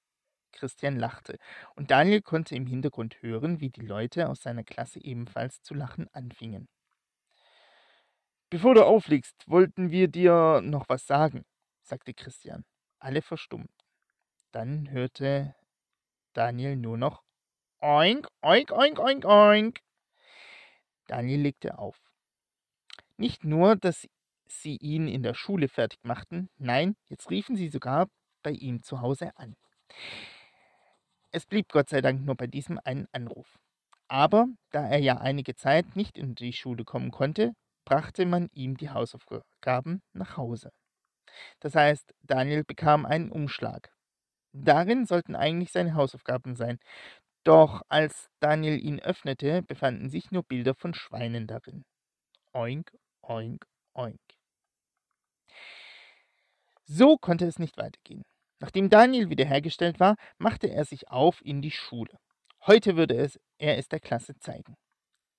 Christian 0.58 0.98
lachte, 0.98 1.38
und 1.76 1.92
Daniel 1.92 2.22
konnte 2.22 2.56
im 2.56 2.66
Hintergrund 2.66 3.22
hören, 3.22 3.60
wie 3.60 3.70
die 3.70 3.86
Leute 3.86 4.30
aus 4.30 4.42
seiner 4.42 4.64
Klasse 4.64 5.00
ebenfalls 5.00 5.62
zu 5.62 5.74
lachen 5.74 6.08
anfingen. 6.14 6.68
Bevor 8.50 8.76
du 8.76 8.86
auflegst, 8.86 9.44
wollten 9.48 9.92
wir 9.92 10.08
dir 10.08 10.62
noch 10.64 10.88
was 10.88 11.06
sagen, 11.06 11.46
sagte 11.82 12.14
Christian. 12.14 12.64
Alle 13.00 13.22
verstummten. 13.22 13.76
Dann 14.52 14.90
hörte 14.90 15.56
Daniel 16.34 16.76
nur 16.76 16.98
noch 16.98 17.24
Oink, 17.80 18.28
oink, 18.42 18.72
oink, 18.72 19.00
oink, 19.00 19.26
oink. 19.26 19.80
Daniel 21.08 21.42
legte 21.42 21.78
auf. 21.78 22.02
Nicht 23.18 23.44
nur, 23.44 23.76
dass 23.76 24.08
sie 24.48 24.78
ihn 24.78 25.08
in 25.08 25.24
der 25.24 25.34
Schule 25.34 25.68
fertig 25.68 26.00
machten, 26.04 26.50
nein, 26.58 26.96
jetzt 27.08 27.30
riefen 27.30 27.56
sie 27.56 27.70
sogar 27.70 28.08
bei 28.44 28.52
ihm 28.52 28.82
zu 28.82 29.02
Hause 29.02 29.32
an. 29.38 29.56
Es 31.32 31.46
blieb 31.46 31.70
Gott 31.70 31.90
sei 31.90 32.02
Dank 32.02 32.26
nur 32.26 32.36
bei 32.36 32.48
diesem 32.48 32.80
einen 32.84 33.08
Anruf. 33.12 33.60
Aber 34.08 34.48
da 34.72 34.88
er 34.88 35.00
ja 35.00 35.18
einige 35.18 35.56
Zeit 35.56 35.96
nicht 35.96 36.18
in 36.18 36.36
die 36.36 36.54
Schule 36.54 36.86
kommen 36.86 37.12
konnte, 37.12 37.54
brachte 37.86 38.26
man 38.26 38.50
ihm 38.54 38.78
die 38.78 38.90
Hausaufgaben 38.90 40.02
nach 40.14 40.38
Hause. 40.38 40.72
Das 41.60 41.76
heißt, 41.76 42.14
Daniel 42.22 42.64
bekam 42.64 43.06
einen 43.06 43.32
Umschlag. 43.32 43.92
Darin 44.54 45.06
sollten 45.06 45.36
eigentlich 45.36 45.72
seine 45.72 45.94
Hausaufgaben 45.96 46.56
sein, 46.56 46.80
doch 47.44 47.82
als 47.90 48.30
Daniel 48.40 48.78
ihn 48.84 49.00
öffnete, 49.00 49.62
befanden 49.64 50.10
sich 50.10 50.32
nur 50.32 50.44
Bilder 50.44 50.76
von 50.76 50.94
Schweinen 50.94 51.48
darin. 51.48 51.86
Oink, 52.54 52.92
oink, 53.22 53.66
oink. 53.94 54.20
So 56.86 57.18
konnte 57.18 57.46
es 57.46 57.60
nicht 57.60 57.78
weitergehen. 57.78 58.24
Nachdem 58.60 58.90
Daniel 58.90 59.30
wiederhergestellt 59.30 60.00
war, 60.00 60.16
machte 60.38 60.68
er 60.68 60.86
sich 60.86 61.10
auf 61.10 61.44
in 61.44 61.62
die 61.62 61.72
Schule. 61.72 62.18
Heute 62.66 62.98
würde 62.98 63.16
es, 63.16 63.40
er 63.60 63.78
es 63.78 63.88
der 63.88 64.00
Klasse 64.00 64.38
zeigen. 64.40 64.76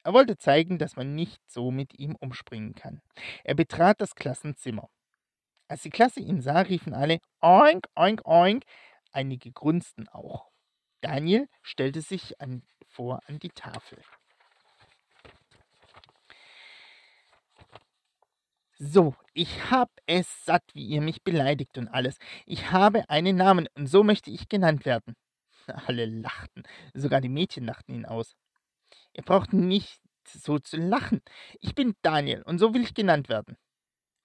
Er 0.05 0.15
wollte 0.15 0.39
zeigen, 0.39 0.79
dass 0.79 0.97
man 0.97 1.15
nicht 1.15 1.41
so 1.51 1.71
mit 1.71 1.99
ihm 1.99 2.17
umspringen 2.17 2.75
kann. 2.75 3.03
Er 3.45 3.55
betrat 3.55 4.01
das 4.01 4.15
Klassenzimmer. 4.15 4.89
Als 5.69 5.83
die 5.83 5.91
Klasse 5.91 6.21
ihn 6.21 6.41
sah, 6.41 6.61
riefen 6.61 6.95
alle 6.95 7.19
Oink, 7.43 7.87
Oink, 7.95 8.25
Oink. 8.25 8.65
Einige 9.13 9.53
grunzten 9.53 10.09
auch. 10.09 10.49
Daniel 11.03 11.49
stellte 11.63 12.01
sich 12.01 12.41
an, 12.41 12.63
vor 12.87 13.21
an 13.27 13.39
die 13.39 13.51
Tafel. 13.51 13.99
So, 18.81 19.17
ich 19.35 19.71
hab 19.71 19.91
es 20.07 20.45
satt, 20.45 20.63
wie 20.73 20.87
ihr 20.87 21.01
mich 21.01 21.25
beleidigt 21.25 21.77
und 21.79 21.89
alles. 21.89 22.17
Ich 22.47 22.71
habe 22.71 23.09
einen 23.11 23.37
Namen 23.37 23.69
und 23.75 23.89
so 23.89 24.05
möchte 24.05 24.31
ich 24.31 24.49
genannt 24.49 24.85
werden. 24.85 25.17
Alle 25.67 26.07
lachten, 26.07 26.63
sogar 26.95 27.21
die 27.21 27.29
Mädchen 27.29 27.65
lachten 27.65 27.95
ihn 27.95 28.07
aus. 28.07 28.37
Ihr 29.15 29.25
braucht 29.25 29.53
nicht 29.53 30.01
so 30.29 30.59
zu 30.59 30.77
lachen. 30.77 31.23
Ich 31.61 31.75
bin 31.75 31.95
Daniel 32.03 32.43
und 32.43 32.59
so 32.59 32.75
will 32.75 32.83
ich 32.83 32.95
genannt 32.95 33.29
werden. 33.29 33.57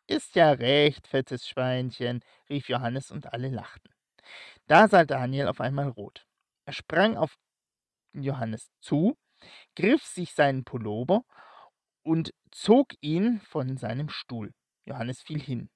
Ist 0.08 0.36
ja 0.36 0.52
recht, 0.52 1.08
fettes 1.08 1.48
Schweinchen, 1.48 2.22
rief 2.50 2.70
Johannes 2.70 3.12
und 3.12 3.34
alle 3.34 3.50
lachten. 3.50 3.92
Da 4.68 4.88
sah 4.88 5.06
Daniel 5.06 5.48
auf 5.48 5.62
einmal 5.62 5.90
rot. 5.90 6.28
Er 6.66 6.74
sprang 6.74 7.18
auf 7.18 7.38
Johannes 8.14 8.70
zu, 8.82 9.18
griff 9.76 10.04
sich 10.06 10.34
seinen 10.34 10.64
Pullover 10.66 11.24
und 12.04 12.34
zog 12.52 12.94
ihn 13.02 13.40
von 13.42 13.78
seinem 13.78 14.10
Stuhl. 14.10 14.52
Johannes 14.86 15.22
fiel 15.22 15.42
hin. 15.42 15.70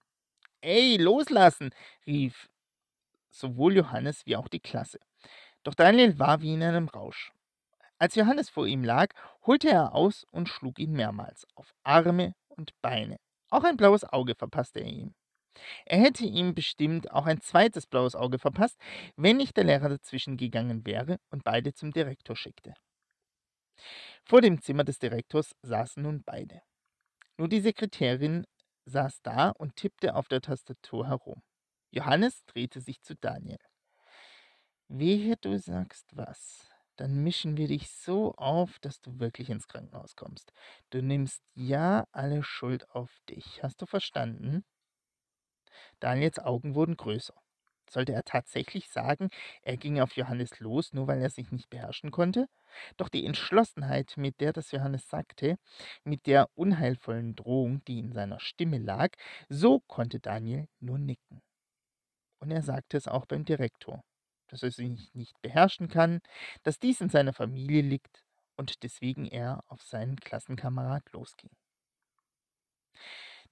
Ey, 0.61 0.97
loslassen! 0.97 1.71
rief 2.05 2.49
sowohl 3.29 3.75
Johannes 3.75 4.25
wie 4.25 4.35
auch 4.35 4.47
die 4.47 4.59
Klasse. 4.59 4.99
Doch 5.63 5.75
Daniel 5.75 6.17
war 6.19 6.41
wie 6.41 6.53
in 6.53 6.63
einem 6.63 6.87
Rausch. 6.87 7.31
Als 7.99 8.15
Johannes 8.15 8.49
vor 8.49 8.67
ihm 8.67 8.83
lag, 8.83 9.13
holte 9.45 9.69
er 9.69 9.93
aus 9.93 10.23
und 10.31 10.49
schlug 10.49 10.79
ihn 10.79 10.91
mehrmals 10.91 11.47
auf 11.55 11.73
Arme 11.83 12.33
und 12.47 12.71
Beine. 12.81 13.17
Auch 13.49 13.63
ein 13.63 13.77
blaues 13.77 14.03
Auge 14.03 14.35
verpasste 14.35 14.79
er 14.79 14.87
ihm. 14.87 15.15
Er 15.85 15.99
hätte 15.99 16.25
ihm 16.25 16.53
bestimmt 16.53 17.11
auch 17.11 17.25
ein 17.25 17.41
zweites 17.41 17.87
blaues 17.87 18.15
Auge 18.15 18.37
verpasst, 18.37 18.77
wenn 19.15 19.37
nicht 19.37 19.57
der 19.57 19.63
Lehrer 19.63 19.89
dazwischen 19.89 20.37
gegangen 20.37 20.85
wäre 20.85 21.17
und 21.31 21.43
beide 21.43 21.73
zum 21.73 21.91
Direktor 21.91 22.35
schickte. 22.35 22.75
Vor 24.23 24.41
dem 24.41 24.61
Zimmer 24.61 24.83
des 24.83 24.99
Direktors 24.99 25.55
saßen 25.61 26.03
nun 26.03 26.23
beide. 26.23 26.61
Nur 27.37 27.47
die 27.47 27.61
Sekretärin 27.61 28.45
saß 28.85 29.21
da 29.21 29.49
und 29.49 29.75
tippte 29.75 30.15
auf 30.15 30.27
der 30.27 30.41
Tastatur 30.41 31.07
herum. 31.07 31.41
Johannes 31.91 32.45
drehte 32.45 32.81
sich 32.81 33.01
zu 33.01 33.15
Daniel. 33.15 33.59
Wehe, 34.87 35.35
du 35.37 35.57
sagst 35.57 36.15
was. 36.15 36.69
Dann 36.95 37.23
mischen 37.23 37.57
wir 37.57 37.67
dich 37.67 37.91
so 37.91 38.33
auf, 38.35 38.79
dass 38.79 39.01
du 39.01 39.19
wirklich 39.19 39.49
ins 39.49 39.67
Krankenhaus 39.67 40.15
kommst. 40.15 40.51
Du 40.89 41.01
nimmst 41.01 41.43
ja 41.53 42.07
alle 42.11 42.43
Schuld 42.43 42.89
auf 42.89 43.19
dich. 43.29 43.61
Hast 43.61 43.81
du 43.81 43.85
verstanden? 43.85 44.65
Daniels 45.99 46.39
Augen 46.39 46.73
wurden 46.73 46.97
größer. 46.97 47.35
Sollte 47.89 48.13
er 48.13 48.23
tatsächlich 48.23 48.89
sagen, 48.89 49.29
er 49.61 49.77
ging 49.77 49.99
auf 49.99 50.15
Johannes 50.15 50.59
los, 50.59 50.93
nur 50.93 51.07
weil 51.07 51.21
er 51.21 51.29
sich 51.29 51.51
nicht 51.51 51.69
beherrschen 51.69 52.11
konnte? 52.11 52.47
Doch 52.97 53.09
die 53.09 53.25
Entschlossenheit, 53.25 54.15
mit 54.17 54.39
der 54.41 54.53
das 54.53 54.71
Johannes 54.71 55.09
sagte, 55.09 55.57
mit 56.03 56.27
der 56.27 56.49
unheilvollen 56.55 57.35
Drohung, 57.35 57.83
die 57.85 57.99
in 57.99 58.11
seiner 58.11 58.39
Stimme 58.39 58.77
lag, 58.77 59.09
so 59.49 59.79
konnte 59.87 60.19
Daniel 60.19 60.67
nur 60.79 60.97
nicken. 60.97 61.41
Und 62.39 62.51
er 62.51 62.61
sagte 62.61 62.97
es 62.97 63.07
auch 63.07 63.25
beim 63.25 63.45
Direktor, 63.45 64.03
dass 64.47 64.63
er 64.63 64.71
sich 64.71 65.13
nicht 65.13 65.41
beherrschen 65.41 65.87
kann, 65.87 66.21
dass 66.63 66.79
dies 66.79 67.01
in 67.01 67.09
seiner 67.09 67.33
Familie 67.33 67.81
liegt 67.81 68.23
und 68.57 68.83
deswegen 68.83 69.25
er 69.25 69.63
auf 69.67 69.81
seinen 69.83 70.17
Klassenkamerad 70.17 71.03
losging. 71.11 71.51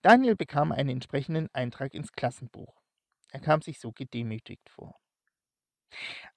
Daniel 0.01 0.35
bekam 0.35 0.71
einen 0.71 0.89
entsprechenden 0.89 1.49
Eintrag 1.53 1.93
ins 1.93 2.11
Klassenbuch. 2.11 2.84
Er 3.35 3.41
kam 3.41 3.61
sich 3.61 3.81
so 3.81 3.91
gedemütigt 3.91 4.69
vor. 4.69 4.97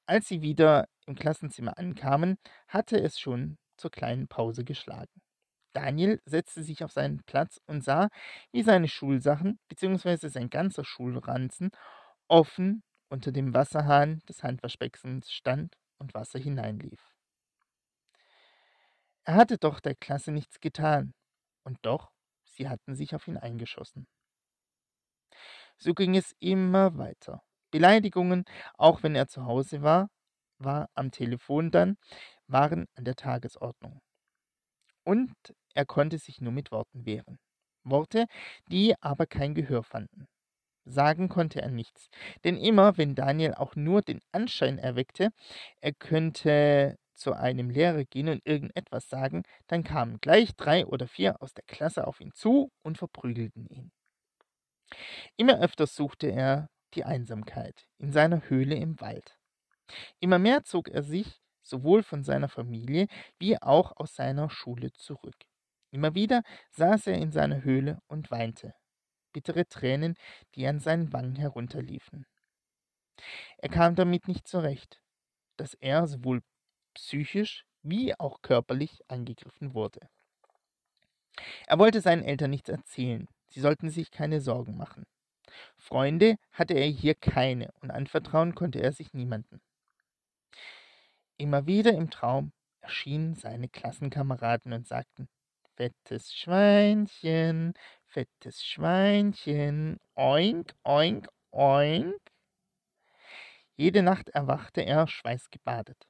Als 0.06 0.26
sie 0.26 0.42
wieder 0.42 0.88
im 1.06 1.14
Klassenzimmer 1.14 1.78
ankamen, 1.78 2.38
hatte 2.66 2.98
es 3.00 3.20
schon 3.20 3.56
zur 3.76 3.92
kleinen 3.92 4.26
Pause 4.26 4.64
geschlagen. 4.64 5.22
Daniel 5.72 6.20
setzte 6.24 6.64
sich 6.64 6.82
auf 6.82 6.90
seinen 6.90 7.22
Platz 7.22 7.60
und 7.66 7.84
sah, 7.84 8.08
wie 8.50 8.64
seine 8.64 8.88
Schulsachen 8.88 9.60
bzw. 9.68 10.26
sein 10.26 10.50
ganzer 10.50 10.84
Schulranzen 10.84 11.70
offen 12.26 12.82
unter 13.10 13.30
dem 13.30 13.54
Wasserhahn 13.54 14.18
des 14.28 14.42
Handwaschbeckens 14.42 15.30
stand 15.30 15.76
und 15.98 16.14
Wasser 16.14 16.40
hineinlief. 16.40 17.14
Er 19.22 19.36
hatte 19.36 19.56
doch 19.56 19.78
der 19.78 19.94
Klasse 19.94 20.32
nichts 20.32 20.58
getan, 20.58 21.14
und 21.62 21.78
doch, 21.82 22.10
sie 22.42 22.68
hatten 22.68 22.96
sich 22.96 23.14
auf 23.14 23.28
ihn 23.28 23.36
eingeschossen. 23.36 24.08
So 25.78 25.94
ging 25.94 26.16
es 26.16 26.35
immer 26.40 26.97
weiter. 26.99 27.42
Beleidigungen, 27.70 28.44
auch 28.76 29.02
wenn 29.02 29.14
er 29.14 29.28
zu 29.28 29.44
Hause 29.47 29.82
war, 29.82 30.08
war 30.58 30.88
am 30.94 31.11
Telefon 31.12 31.70
dann, 31.70 31.97
waren 32.49 32.87
an 32.97 33.04
der 33.04 33.14
Tagesordnung. 33.16 34.00
Und 35.04 35.32
er 35.75 35.87
konnte 35.87 36.18
sich 36.18 36.40
nur 36.40 36.52
mit 36.52 36.70
Worten 36.70 37.04
wehren. 37.06 37.38
Worte, 37.85 38.26
die 38.70 38.94
aber 39.00 39.26
kein 39.26 39.54
Gehör 39.54 39.82
fanden. 39.82 40.26
Sagen 40.87 41.28
konnte 41.28 41.62
er 41.62 41.70
nichts, 41.70 42.08
denn 42.44 42.56
immer, 42.56 42.99
wenn 42.99 43.14
Daniel 43.14 43.54
auch 43.54 43.76
nur 43.76 44.02
den 44.02 44.20
Anschein 44.32 44.78
erweckte, 44.78 45.30
er 45.80 45.92
könnte 45.94 46.97
zu 47.14 47.35
einem 47.35 47.70
Lehrer 47.70 48.04
gehen 48.04 48.28
und 48.28 48.47
irgendetwas 48.47 49.08
sagen, 49.08 49.42
dann 49.68 49.85
kamen 49.85 50.18
gleich 50.20 50.56
drei 50.56 50.87
oder 50.87 51.08
vier 51.08 51.42
aus 51.42 51.54
der 51.54 51.64
Klasse 51.66 52.06
auf 52.06 52.20
ihn 52.20 52.32
zu 52.35 52.70
und 52.82 52.99
verprügelten 52.99 53.66
ihn. 53.68 53.92
Immer 55.37 55.61
öfters 55.61 55.95
suchte 55.95 56.28
er 56.28 56.68
die 56.95 57.04
Einsamkeit 57.04 57.87
in 57.99 58.12
seiner 58.12 58.49
Höhle 58.49 58.75
im 58.76 59.00
Wald. 59.00 59.38
Immer 60.21 60.38
mehr 60.38 60.64
zog 60.64 60.88
er 60.88 61.02
sich 61.02 61.40
sowohl 61.62 62.02
von 62.02 62.25
seiner 62.25 62.49
Familie 62.49 63.07
wie 63.38 63.61
auch 63.61 63.97
aus 63.97 64.14
seiner 64.14 64.50
Schule 64.50 64.92
zurück. 64.92 65.37
Immer 65.90 66.14
wieder 66.14 66.42
saß 66.71 67.07
er 67.09 67.14
in 67.14 67.33
seiner 67.33 67.62
Höhle 67.62 68.00
und 68.09 68.30
weinte, 68.30 68.75
bittere 69.33 69.66
Tränen, 69.66 70.16
die 70.54 70.66
an 70.66 70.80
seinen 70.80 71.12
Wangen 71.12 71.37
herunterliefen. 71.37 72.26
Er 73.59 73.68
kam 73.68 73.95
damit 73.95 74.28
nicht 74.28 74.47
zurecht, 74.47 75.02
dass 75.57 75.75
er 75.75 76.07
sowohl 76.07 76.42
psychisch 76.95 77.64
wie 77.83 78.18
auch 78.18 78.42
körperlich 78.42 79.00
angegriffen 79.09 79.75
wurde. 79.75 80.09
Er 81.66 81.78
wollte 81.78 82.00
seinen 82.00 82.25
Eltern 82.25 82.50
nichts 82.50 82.68
erzählen, 82.68 83.28
Sie 83.48 83.60
sollten 83.60 83.90
sich 83.90 84.10
keine 84.10 84.40
Sorgen 84.40 84.76
machen. 84.76 85.04
Freunde 85.76 86.36
hatte 86.52 86.74
er 86.74 86.86
hier 86.86 87.14
keine 87.14 87.70
und 87.80 87.90
anvertrauen 87.90 88.54
konnte 88.54 88.80
er 88.80 88.92
sich 88.92 89.14
niemanden. 89.14 89.60
Immer 91.36 91.66
wieder 91.66 91.92
im 91.92 92.10
Traum 92.10 92.52
erschienen 92.80 93.34
seine 93.34 93.68
Klassenkameraden 93.68 94.72
und 94.72 94.86
sagten, 94.86 95.28
fettes 95.76 96.34
Schweinchen, 96.34 97.74
fettes 98.06 98.64
Schweinchen, 98.64 99.98
oink, 100.16 100.74
oink, 100.84 101.28
oink. 101.52 102.20
Jede 103.76 104.02
Nacht 104.02 104.30
erwachte 104.30 104.82
er 104.82 105.06
schweißgebadet. 105.06 106.08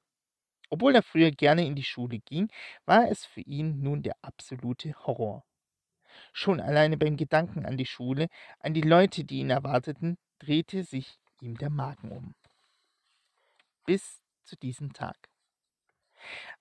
Obwohl 0.70 0.94
er 0.94 1.02
früher 1.02 1.30
gerne 1.30 1.66
in 1.66 1.74
die 1.76 1.84
Schule 1.84 2.18
ging, 2.20 2.50
war 2.86 3.10
es 3.10 3.24
für 3.24 3.42
ihn 3.42 3.80
nun 3.82 4.02
der 4.02 4.16
absolute 4.22 4.94
Horror. 5.06 5.44
Schon 6.32 6.60
alleine 6.60 6.96
beim 6.96 7.16
Gedanken 7.16 7.66
an 7.66 7.76
die 7.76 7.86
Schule, 7.86 8.28
an 8.60 8.74
die 8.74 8.82
Leute, 8.82 9.24
die 9.24 9.40
ihn 9.40 9.50
erwarteten, 9.50 10.16
drehte 10.38 10.84
sich 10.84 11.18
ihm 11.40 11.56
der 11.56 11.70
Magen 11.70 12.10
um. 12.10 12.34
Bis 13.86 14.20
zu 14.44 14.56
diesem 14.56 14.92
Tag. 14.92 15.16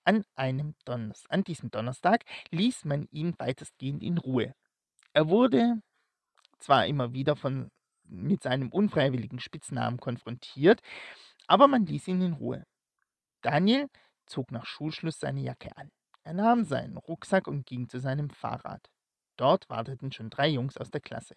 An 0.03 0.23
einem 0.35 0.75
Donners 0.85 1.25
an 1.29 1.43
diesem 1.43 1.71
Donnerstag 1.71 2.23
ließ 2.51 2.85
man 2.85 3.07
ihn 3.11 3.33
weitestgehend 3.37 4.03
in 4.03 4.17
Ruhe. 4.17 4.53
Er 5.13 5.29
wurde 5.29 5.81
zwar 6.59 6.85
immer 6.85 7.13
wieder 7.13 7.35
von 7.35 7.69
mit 8.03 8.43
seinem 8.43 8.69
unfreiwilligen 8.69 9.39
Spitznamen 9.39 9.99
konfrontiert, 9.99 10.81
aber 11.47 11.67
man 11.67 11.85
ließ 11.85 12.07
ihn 12.07 12.21
in 12.21 12.33
Ruhe. 12.33 12.65
Daniel 13.41 13.89
zog 14.25 14.51
nach 14.51 14.65
Schulschluss 14.65 15.19
seine 15.19 15.41
Jacke 15.41 15.75
an. 15.75 15.89
Er 16.23 16.33
nahm 16.33 16.65
seinen 16.65 16.97
Rucksack 16.97 17.47
und 17.47 17.65
ging 17.65 17.89
zu 17.89 17.99
seinem 17.99 18.29
Fahrrad. 18.29 18.89
Dort 19.37 19.69
warteten 19.69 20.11
schon 20.11 20.29
drei 20.29 20.47
Jungs 20.47 20.77
aus 20.77 20.91
der 20.91 21.01
Klasse. 21.01 21.35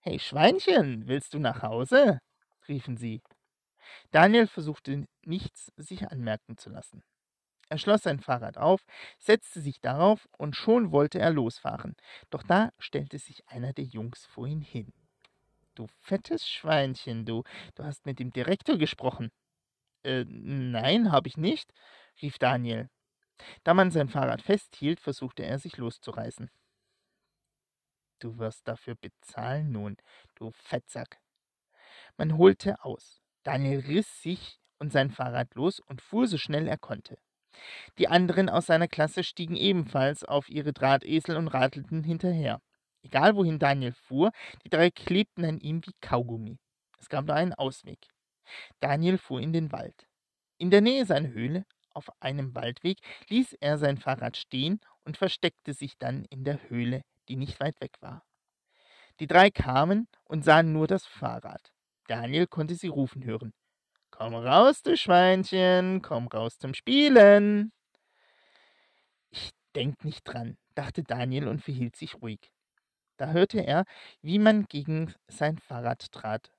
Hey 0.00 0.18
Schweinchen, 0.18 1.06
willst 1.08 1.34
du 1.34 1.38
nach 1.38 1.62
Hause? 1.62 2.20
riefen 2.68 2.96
sie. 2.96 3.22
Daniel 4.10 4.46
versuchte 4.46 5.06
nichts 5.22 5.72
sich 5.76 6.08
anmerken 6.08 6.58
zu 6.58 6.70
lassen. 6.70 7.02
Er 7.68 7.78
schloss 7.78 8.02
sein 8.02 8.20
Fahrrad 8.20 8.58
auf, 8.58 8.84
setzte 9.18 9.60
sich 9.60 9.80
darauf 9.80 10.28
und 10.38 10.54
schon 10.54 10.92
wollte 10.92 11.18
er 11.18 11.30
losfahren. 11.30 11.96
Doch 12.30 12.42
da 12.42 12.70
stellte 12.78 13.18
sich 13.18 13.48
einer 13.48 13.72
der 13.72 13.84
Jungs 13.84 14.24
vor 14.26 14.46
ihn 14.46 14.60
hin. 14.60 14.92
Du 15.74 15.86
fettes 16.00 16.48
Schweinchen, 16.48 17.26
du, 17.26 17.42
du 17.74 17.84
hast 17.84 18.06
mit 18.06 18.18
dem 18.18 18.32
Direktor 18.32 18.78
gesprochen. 18.78 19.30
Äh, 20.04 20.24
nein, 20.28 21.10
habe 21.10 21.28
ich 21.28 21.36
nicht, 21.36 21.72
rief 22.22 22.38
Daniel. 22.38 22.88
Da 23.64 23.74
man 23.74 23.90
sein 23.90 24.08
Fahrrad 24.08 24.42
festhielt, 24.42 25.00
versuchte 25.00 25.44
er 25.44 25.58
sich 25.58 25.76
loszureißen. 25.76 26.50
Du 28.18 28.38
wirst 28.38 28.66
dafür 28.66 28.94
bezahlen 28.94 29.72
nun, 29.72 29.96
du 30.36 30.50
Fettsack. 30.52 31.18
Man 32.16 32.38
holte 32.38 32.82
aus. 32.84 33.20
Daniel 33.42 33.80
riss 33.80 34.22
sich 34.22 34.58
und 34.78 34.90
sein 34.90 35.10
Fahrrad 35.10 35.54
los 35.54 35.80
und 35.80 36.00
fuhr 36.00 36.26
so 36.26 36.38
schnell 36.38 36.66
er 36.66 36.78
konnte. 36.78 37.18
Die 37.98 38.08
anderen 38.08 38.48
aus 38.48 38.66
seiner 38.66 38.88
Klasse 38.88 39.22
stiegen 39.22 39.56
ebenfalls 39.56 40.24
auf 40.24 40.48
ihre 40.48 40.72
Drahtesel 40.72 41.36
und 41.36 41.48
radelten 41.48 42.04
hinterher. 42.04 42.60
Egal 43.02 43.36
wohin 43.36 43.58
Daniel 43.58 43.92
fuhr, 43.92 44.32
die 44.64 44.70
drei 44.70 44.90
klebten 44.90 45.44
an 45.44 45.58
ihm 45.60 45.84
wie 45.86 45.94
Kaugummi. 46.00 46.58
Es 46.98 47.08
gab 47.08 47.26
nur 47.26 47.36
einen 47.36 47.54
Ausweg. 47.54 48.08
Daniel 48.80 49.18
fuhr 49.18 49.40
in 49.40 49.52
den 49.52 49.72
Wald. 49.72 50.06
In 50.58 50.70
der 50.70 50.80
Nähe 50.80 51.06
seiner 51.06 51.28
Höhle, 51.28 51.64
auf 51.96 52.10
einem 52.20 52.54
Waldweg, 52.54 52.98
ließ 53.28 53.54
er 53.60 53.78
sein 53.78 53.98
Fahrrad 53.98 54.36
stehen 54.36 54.80
und 55.04 55.16
versteckte 55.16 55.74
sich 55.74 55.98
dann 55.98 56.24
in 56.26 56.44
der 56.44 56.68
Höhle, 56.68 57.02
die 57.28 57.36
nicht 57.36 57.58
weit 57.60 57.80
weg 57.80 57.92
war. 58.00 58.22
Die 59.20 59.26
drei 59.26 59.50
kamen 59.50 60.08
und 60.24 60.44
sahen 60.44 60.72
nur 60.72 60.86
das 60.86 61.06
Fahrrad. 61.06 61.72
Daniel 62.06 62.46
konnte 62.46 62.74
sie 62.74 62.88
rufen 62.88 63.24
hören. 63.24 63.52
Komm 64.10 64.34
raus, 64.34 64.82
du 64.82 64.96
Schweinchen, 64.96 66.02
komm 66.02 66.28
raus 66.28 66.58
zum 66.58 66.74
Spielen. 66.74 67.72
Ich 69.30 69.50
denk 69.74 70.04
nicht 70.04 70.22
dran, 70.24 70.56
dachte 70.74 71.02
Daniel 71.02 71.48
und 71.48 71.62
verhielt 71.62 71.96
sich 71.96 72.14
ruhig. 72.22 72.52
Da 73.16 73.28
hörte 73.28 73.60
er, 73.60 73.84
wie 74.20 74.38
man 74.38 74.66
gegen 74.66 75.14
sein 75.28 75.58
Fahrrad 75.58 76.12
trat 76.12 76.50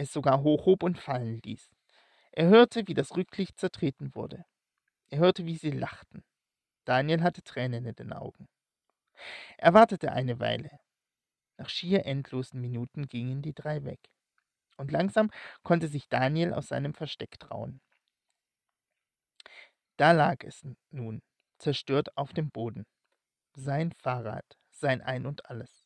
es 0.00 0.12
sogar 0.12 0.42
hochhob 0.42 0.82
und 0.82 0.98
fallen 0.98 1.40
ließ. 1.44 1.70
Er 2.32 2.48
hörte, 2.48 2.88
wie 2.88 2.94
das 2.94 3.16
Rücklicht 3.16 3.58
zertreten 3.58 4.14
wurde. 4.14 4.44
Er 5.10 5.18
hörte, 5.18 5.44
wie 5.44 5.56
sie 5.56 5.70
lachten. 5.70 6.24
Daniel 6.84 7.22
hatte 7.22 7.42
Tränen 7.42 7.84
in 7.84 7.94
den 7.94 8.12
Augen. 8.12 8.48
Er 9.58 9.74
wartete 9.74 10.12
eine 10.12 10.38
Weile. 10.38 10.80
Nach 11.58 11.68
schier 11.68 12.06
endlosen 12.06 12.60
Minuten 12.60 13.06
gingen 13.06 13.42
die 13.42 13.52
drei 13.52 13.84
weg. 13.84 14.00
Und 14.76 14.90
langsam 14.90 15.30
konnte 15.62 15.88
sich 15.88 16.08
Daniel 16.08 16.54
aus 16.54 16.68
seinem 16.68 16.94
Versteck 16.94 17.38
trauen. 17.38 17.82
Da 19.98 20.12
lag 20.12 20.42
es 20.44 20.66
nun, 20.90 21.20
zerstört 21.58 22.16
auf 22.16 22.32
dem 22.32 22.50
Boden. 22.50 22.86
Sein 23.54 23.92
Fahrrad, 23.92 24.58
sein 24.70 25.02
Ein 25.02 25.26
und 25.26 25.44
alles. 25.50 25.84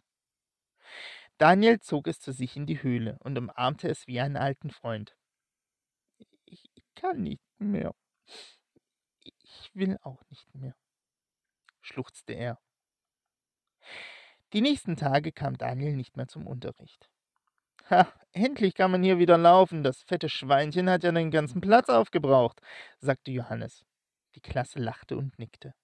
Daniel 1.38 1.80
zog 1.80 2.06
es 2.06 2.20
zu 2.20 2.30
sich 2.30 2.56
in 2.56 2.66
die 2.66 2.82
Höhle 2.82 3.18
und 3.20 3.36
umarmte 3.36 3.88
es 3.88 4.06
wie 4.06 4.20
einen 4.20 4.36
alten 4.36 4.70
Freund. 4.70 5.16
Ich 6.44 6.70
kann 6.94 7.22
nicht 7.22 7.42
mehr. 7.58 7.92
Ich 9.60 9.74
will 9.74 9.98
auch 10.02 10.22
nicht 10.30 10.54
mehr, 10.54 10.74
schluchzte 11.80 12.32
er. 12.32 12.60
Die 14.52 14.60
nächsten 14.60 14.96
Tage 14.96 15.32
kam 15.32 15.56
Daniel 15.58 15.96
nicht 15.96 16.16
mehr 16.16 16.28
zum 16.28 16.46
Unterricht. 16.46 17.08
Ha, 17.90 18.12
endlich 18.32 18.74
kann 18.74 18.90
man 18.90 19.02
hier 19.02 19.18
wieder 19.18 19.36
laufen. 19.36 19.82
Das 19.82 20.02
fette 20.02 20.28
Schweinchen 20.28 20.88
hat 20.88 21.04
ja 21.04 21.12
den 21.12 21.30
ganzen 21.30 21.60
Platz 21.60 21.88
aufgebraucht, 21.88 22.60
sagte 22.98 23.30
Johannes. 23.30 23.84
Die 24.34 24.40
Klasse 24.40 24.78
lachte 24.78 25.16
und 25.16 25.38
nickte. 25.38 25.74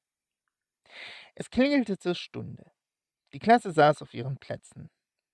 Es 1.35 1.51
klingelte 1.51 1.99
zur 1.99 2.15
Stunde. 2.15 2.71
Die 3.33 3.39
Klasse 3.39 3.71
saß 3.71 4.03
auf 4.03 4.15
ihren 4.15 4.39
Plätzen. 4.39 4.91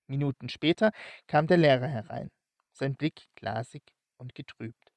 Minuten 0.07 0.49
später 0.49 0.91
kam 1.27 1.47
der 1.47 1.57
Lehrer 1.57 1.87
herein, 1.87 2.31
sein 2.71 2.95
Blick 2.95 3.27
glasig 3.35 3.83
und 4.17 4.35
getrübt. 4.35 4.93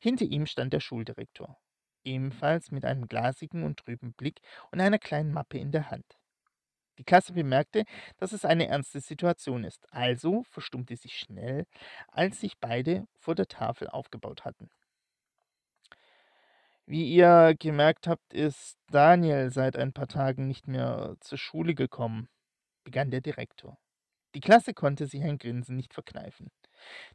Hinter 0.00 0.24
ihm 0.24 0.46
stand 0.46 0.72
der 0.72 0.80
Schuldirektor, 0.80 1.58
ebenfalls 2.06 2.70
mit 2.70 2.84
einem 2.84 3.08
glasigen 3.08 3.64
und 3.64 3.78
trüben 3.78 4.12
Blick 4.12 4.40
und 4.70 4.80
einer 4.80 4.98
kleinen 4.98 5.32
Mappe 5.32 5.58
in 5.58 5.72
der 5.72 5.90
Hand. 5.90 6.18
Die 6.98 7.04
Klasse 7.04 7.34
bemerkte, 7.34 7.84
dass 8.16 8.32
es 8.32 8.44
eine 8.44 8.68
ernste 8.68 9.00
Situation 9.00 9.64
ist, 9.64 9.86
also 9.92 10.44
verstummte 10.44 10.96
sie 10.96 11.10
schnell, 11.10 11.66
als 12.08 12.40
sich 12.40 12.58
beide 12.58 13.06
vor 13.18 13.34
der 13.34 13.48
Tafel 13.48 13.88
aufgebaut 13.88 14.44
hatten. 14.44 14.70
Wie 16.86 17.12
ihr 17.12 17.54
gemerkt 17.58 18.06
habt, 18.06 18.32
ist 18.32 18.78
Daniel 18.90 19.50
seit 19.50 19.76
ein 19.76 19.92
paar 19.92 20.06
Tagen 20.06 20.46
nicht 20.46 20.68
mehr 20.68 21.16
zur 21.20 21.36
Schule 21.36 21.74
gekommen, 21.74 22.28
begann 22.84 23.10
der 23.10 23.20
Direktor. 23.20 23.76
Die 24.34 24.40
Klasse 24.40 24.72
konnte 24.72 25.06
sich 25.06 25.22
ein 25.22 25.38
Grinsen 25.38 25.76
nicht 25.76 25.94
verkneifen. 25.94 26.50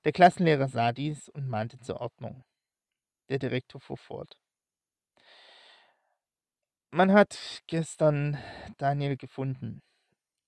Der 0.03 0.11
Klassenlehrer 0.11 0.67
sah 0.67 0.91
dies 0.91 1.29
und 1.29 1.47
mahnte 1.47 1.79
zur 1.79 2.01
Ordnung. 2.01 2.43
Der 3.29 3.39
Direktor 3.39 3.79
fuhr 3.79 3.97
fort. 3.97 4.37
Man 6.93 7.13
hat 7.13 7.63
gestern 7.67 8.37
Daniel 8.77 9.15
gefunden. 9.15 9.81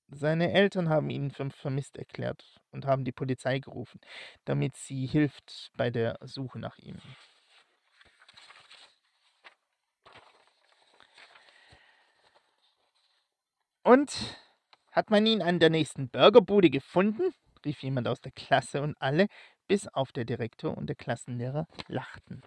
Seine 0.09 0.51
Eltern 0.51 0.89
haben 0.89 1.09
ihn 1.09 1.31
für 1.31 1.49
vermisst 1.49 1.97
erklärt 1.97 2.59
und 2.71 2.85
haben 2.85 3.05
die 3.05 3.13
Polizei 3.13 3.59
gerufen, 3.59 4.01
damit 4.43 4.75
sie 4.75 5.05
hilft 5.05 5.71
bei 5.77 5.89
der 5.89 6.17
Suche 6.21 6.59
nach 6.59 6.77
ihm. 6.79 6.99
Und 13.83 14.37
hat 14.91 15.09
man 15.11 15.25
ihn 15.25 15.41
an 15.41 15.59
der 15.59 15.69
nächsten 15.69 16.09
Burgerbude 16.09 16.69
gefunden? 16.69 17.33
rief 17.63 17.81
jemand 17.83 18.09
aus 18.09 18.19
der 18.19 18.33
Klasse 18.33 18.81
und 18.81 18.97
alle, 18.99 19.27
bis 19.69 19.87
auf 19.87 20.11
der 20.11 20.25
Direktor 20.25 20.77
und 20.77 20.87
der 20.87 20.97
Klassenlehrer, 20.97 21.67
lachten. 21.87 22.41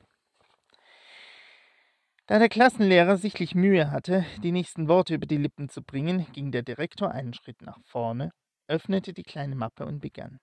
Da 2.29 2.41
der 2.41 2.49
Klassenlehrer 2.49 3.19
sichtlich 3.19 3.55
Mühe 3.55 3.93
hatte, 3.93 4.27
die 4.43 4.51
nächsten 4.51 4.89
Worte 4.89 5.15
über 5.15 5.27
die 5.27 5.37
Lippen 5.37 5.69
zu 5.69 5.81
bringen, 5.81 6.27
ging 6.33 6.51
der 6.51 6.62
Direktor 6.62 7.12
einen 7.12 7.35
Schritt 7.35 7.62
nach 7.62 7.79
vorne, 7.85 8.33
öffnete 8.67 9.12
die 9.12 9.23
kleine 9.23 9.55
Mappe 9.55 9.87
und 9.87 10.01
begann. 10.01 10.41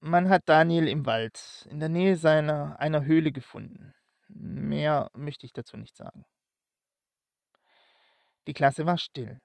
Man 0.00 0.30
hat 0.30 0.48
Daniel 0.48 0.88
im 0.88 1.04
Wald, 1.04 1.66
in 1.70 1.78
der 1.78 1.90
Nähe 1.90 2.16
seiner 2.16 2.80
einer 2.80 3.04
Höhle 3.04 3.32
gefunden. 3.32 3.92
Mehr 4.28 5.10
möchte 5.12 5.44
ich 5.44 5.52
dazu 5.52 5.76
nicht 5.76 5.94
sagen. 5.94 6.24
Die 8.46 8.54
Klasse 8.54 8.86
war 8.86 8.96
still. 8.96 9.40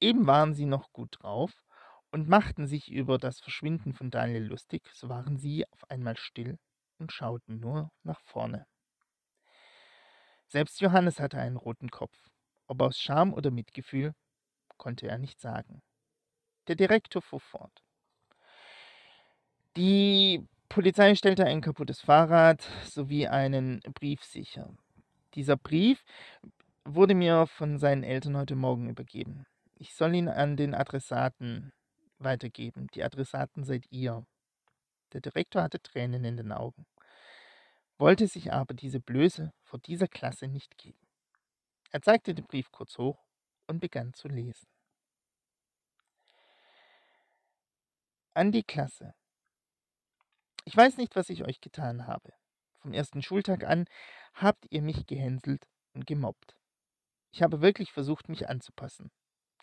Eben 0.00 0.26
waren 0.26 0.52
sie 0.52 0.66
noch 0.66 0.90
gut 0.92 1.18
drauf 1.20 1.52
und 2.10 2.28
machten 2.28 2.66
sich 2.66 2.90
über 2.90 3.18
das 3.18 3.38
Verschwinden 3.38 3.92
von 3.92 4.10
Daniel 4.10 4.46
lustig, 4.46 4.82
so 4.94 5.08
waren 5.08 5.36
sie 5.36 5.64
auf 5.70 5.88
einmal 5.88 6.16
still 6.16 6.58
und 6.98 7.12
schauten 7.12 7.60
nur 7.60 7.92
nach 8.02 8.20
vorne. 8.24 8.66
Selbst 10.50 10.80
Johannes 10.80 11.20
hatte 11.20 11.38
einen 11.38 11.56
roten 11.56 11.90
Kopf. 11.90 12.28
Ob 12.66 12.82
aus 12.82 12.98
Scham 12.98 13.32
oder 13.32 13.52
Mitgefühl, 13.52 14.14
konnte 14.78 15.06
er 15.06 15.16
nicht 15.16 15.40
sagen. 15.40 15.80
Der 16.66 16.74
Direktor 16.74 17.22
fuhr 17.22 17.38
fort. 17.38 17.84
Die 19.76 20.44
Polizei 20.68 21.14
stellte 21.14 21.44
ein 21.44 21.60
kaputtes 21.60 22.00
Fahrrad 22.00 22.68
sowie 22.84 23.28
einen 23.28 23.80
Brief 23.94 24.24
sicher. 24.24 24.74
Dieser 25.34 25.56
Brief 25.56 26.04
wurde 26.84 27.14
mir 27.14 27.46
von 27.46 27.78
seinen 27.78 28.02
Eltern 28.02 28.36
heute 28.36 28.56
Morgen 28.56 28.88
übergeben. 28.88 29.46
Ich 29.76 29.94
soll 29.94 30.16
ihn 30.16 30.28
an 30.28 30.56
den 30.56 30.74
Adressaten 30.74 31.72
weitergeben. 32.18 32.88
Die 32.94 33.04
Adressaten 33.04 33.62
seid 33.62 33.84
ihr. 33.90 34.26
Der 35.12 35.20
Direktor 35.20 35.62
hatte 35.62 35.80
Tränen 35.80 36.24
in 36.24 36.36
den 36.36 36.50
Augen, 36.50 36.86
wollte 38.00 38.26
sich 38.26 38.52
aber 38.52 38.72
diese 38.72 38.98
Blöße 38.98 39.52
vor 39.62 39.78
dieser 39.78 40.08
Klasse 40.08 40.48
nicht 40.48 40.78
geben. 40.78 41.06
Er 41.90 42.00
zeigte 42.00 42.34
den 42.34 42.46
Brief 42.46 42.72
kurz 42.72 42.96
hoch 42.96 43.22
und 43.66 43.78
begann 43.78 44.14
zu 44.14 44.26
lesen. 44.26 44.66
An 48.32 48.52
die 48.52 48.62
Klasse. 48.62 49.14
Ich 50.64 50.76
weiß 50.76 50.96
nicht, 50.96 51.14
was 51.14 51.28
ich 51.28 51.44
euch 51.44 51.60
getan 51.60 52.06
habe. 52.06 52.32
Vom 52.78 52.94
ersten 52.94 53.22
Schultag 53.22 53.64
an 53.64 53.84
habt 54.32 54.66
ihr 54.70 54.80
mich 54.80 55.06
gehänselt 55.06 55.68
und 55.92 56.06
gemobbt. 56.06 56.56
Ich 57.32 57.42
habe 57.42 57.60
wirklich 57.60 57.92
versucht, 57.92 58.28
mich 58.28 58.48
anzupassen, 58.48 59.10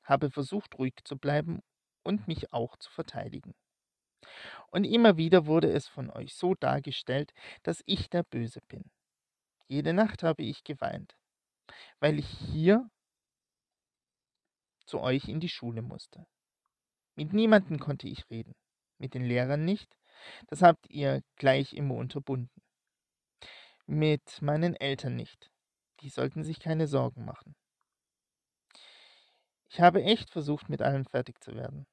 habe 0.04 0.30
versucht, 0.30 0.78
ruhig 0.78 0.94
zu 1.04 1.18
bleiben 1.18 1.62
und 2.04 2.28
mich 2.28 2.54
auch 2.54 2.78
zu 2.78 2.92
verteidigen. 2.92 3.56
Und 4.70 4.84
immer 4.84 5.18
wieder 5.18 5.46
wurde 5.46 5.72
es 5.72 5.88
von 5.88 6.10
euch 6.10 6.36
so 6.36 6.54
dargestellt, 6.56 7.34
dass 7.64 7.84
ich 7.86 8.10
der 8.10 8.24
Böse 8.24 8.60
bin. 8.68 8.92
Jede 9.68 9.94
Nacht 9.94 10.24
habe 10.24 10.44
ich 10.44 10.64
geweint, 10.64 11.18
weil 12.00 12.20
ich 12.20 12.28
hier 12.28 12.90
zu 14.86 15.00
euch 15.00 15.28
in 15.28 15.40
die 15.40 15.50
Schule 15.50 15.82
musste. 15.82 16.26
Mit 17.16 17.34
niemandem 17.34 17.80
konnte 17.80 18.08
ich 18.08 18.30
reden, 18.30 18.56
mit 18.98 19.14
den 19.14 19.24
Lehrern 19.24 19.66
nicht, 19.66 19.98
das 20.48 20.62
habt 20.62 20.90
ihr 20.90 21.22
gleich 21.36 21.74
immer 21.74 21.96
unterbunden. 21.96 22.62
Mit 23.86 24.42
meinen 24.42 24.76
Eltern 24.76 25.16
nicht, 25.16 25.52
die 26.02 26.10
sollten 26.10 26.44
sich 26.44 26.60
keine 26.60 26.88
Sorgen 26.88 27.26
machen. 27.26 27.56
Ich 29.70 29.82
habe 29.82 30.04
echt 30.04 30.30
versucht, 30.30 30.70
mit 30.70 30.82
allem 30.82 31.06
fertig 31.06 31.42
zu 31.42 31.56
werden. 31.56 31.86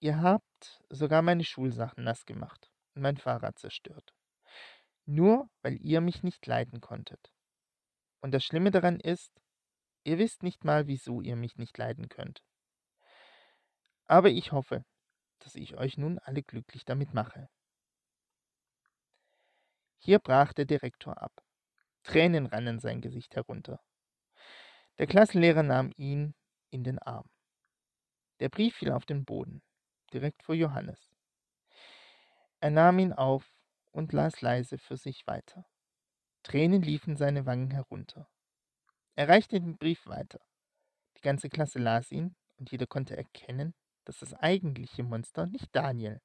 Ihr 0.00 0.20
habt 0.22 0.80
sogar 0.90 1.22
meine 1.22 1.44
Schulsachen 1.44 2.04
nass 2.04 2.24
gemacht 2.24 2.70
und 2.94 3.02
mein 3.02 3.16
Fahrrad 3.16 3.58
zerstört. 3.58 4.14
Nur 5.06 5.48
weil 5.62 5.76
ihr 5.80 6.00
mich 6.00 6.22
nicht 6.22 6.46
leiden 6.46 6.80
konntet. 6.80 7.32
Und 8.20 8.32
das 8.32 8.44
Schlimme 8.44 8.70
daran 8.70 9.00
ist, 9.00 9.32
ihr 10.04 10.18
wisst 10.18 10.42
nicht 10.42 10.64
mal, 10.64 10.86
wieso 10.86 11.20
ihr 11.20 11.36
mich 11.36 11.56
nicht 11.56 11.76
leiden 11.78 12.08
könnt. 12.08 12.44
Aber 14.06 14.30
ich 14.30 14.52
hoffe, 14.52 14.84
dass 15.40 15.54
ich 15.54 15.76
euch 15.76 15.98
nun 15.98 16.18
alle 16.18 16.42
glücklich 16.42 16.84
damit 16.84 17.12
mache. 17.14 17.48
Hier 19.98 20.18
brach 20.18 20.52
der 20.52 20.64
Direktor 20.64 21.20
ab. 21.20 21.32
Tränen 22.04 22.46
rannen 22.46 22.78
sein 22.78 23.00
Gesicht 23.00 23.34
herunter. 23.34 23.80
Der 24.98 25.06
Klassenlehrer 25.06 25.62
nahm 25.62 25.92
ihn 25.96 26.34
in 26.70 26.84
den 26.84 26.98
Arm. 26.98 27.28
Der 28.40 28.48
Brief 28.48 28.76
fiel 28.76 28.92
auf 28.92 29.04
den 29.04 29.24
Boden, 29.24 29.62
direkt 30.12 30.42
vor 30.42 30.54
Johannes. 30.54 31.10
Er 32.60 32.70
nahm 32.70 32.98
ihn 32.98 33.12
auf 33.12 33.44
und 33.92 34.12
las 34.12 34.40
leise 34.40 34.78
für 34.78 34.96
sich 34.96 35.26
weiter. 35.26 35.64
Tränen 36.42 36.82
liefen 36.82 37.16
seine 37.16 37.46
Wangen 37.46 37.70
herunter. 37.70 38.28
Er 39.14 39.28
reichte 39.28 39.60
den 39.60 39.76
Brief 39.76 40.06
weiter. 40.06 40.40
Die 41.16 41.22
ganze 41.22 41.48
Klasse 41.48 41.78
las 41.78 42.10
ihn 42.12 42.36
und 42.56 42.70
jeder 42.70 42.86
konnte 42.86 43.16
erkennen, 43.16 43.74
dass 44.04 44.20
das 44.20 44.34
eigentliche 44.34 45.02
Monster 45.02 45.46
nicht 45.46 45.68
Daniel, 45.74 46.20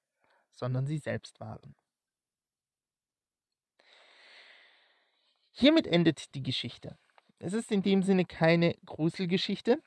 sondern 0.52 0.88
sie 0.88 1.00
selbst 1.00 1.40
waren. 1.40 1.76
Hiermit 5.52 5.86
endet 5.86 6.34
die 6.34 6.44
Geschichte. 6.44 6.98
Es 7.40 7.54
ist 7.54 7.72
in 7.72 7.84
dem 7.84 8.04
Sinne 8.04 8.26
keine 8.26 8.76
Gruselgeschichte, 8.86 9.82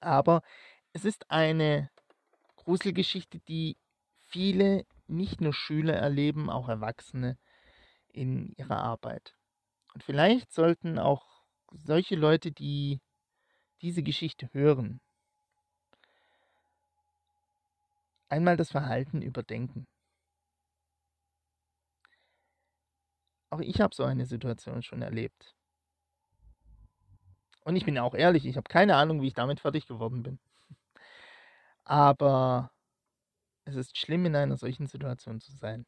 aber 0.00 0.42
es 0.92 1.04
ist 1.04 1.30
eine 1.30 1.90
Gruselgeschichte, 2.64 3.40
die 3.40 3.76
viele, 4.28 4.86
nicht 5.06 5.40
nur 5.40 5.52
Schüler 5.52 5.94
erleben, 5.94 6.50
auch 6.50 6.68
Erwachsene 6.68 7.36
in 8.08 8.52
ihrer 8.56 8.78
Arbeit. 8.78 9.34
Und 9.94 10.04
vielleicht 10.04 10.52
sollten 10.52 10.98
auch 10.98 11.42
solche 11.72 12.16
Leute, 12.16 12.52
die 12.52 13.00
diese 13.82 14.02
Geschichte 14.02 14.48
hören, 14.52 15.00
einmal 18.28 18.56
das 18.56 18.70
Verhalten 18.70 19.22
überdenken. 19.22 19.86
Auch 23.50 23.60
ich 23.60 23.80
habe 23.80 23.94
so 23.94 24.04
eine 24.04 24.26
Situation 24.26 24.82
schon 24.82 25.02
erlebt. 25.02 25.56
Und 27.64 27.76
ich 27.76 27.84
bin 27.84 27.98
auch 27.98 28.14
ehrlich, 28.14 28.46
ich 28.46 28.56
habe 28.56 28.68
keine 28.68 28.96
Ahnung, 28.96 29.20
wie 29.22 29.26
ich 29.26 29.34
damit 29.34 29.60
fertig 29.60 29.86
geworden 29.86 30.22
bin. 30.22 30.38
Aber 31.90 32.70
es 33.64 33.74
ist 33.74 33.98
schlimm, 33.98 34.24
in 34.24 34.36
einer 34.36 34.56
solchen 34.56 34.86
Situation 34.86 35.40
zu 35.40 35.50
sein. 35.56 35.86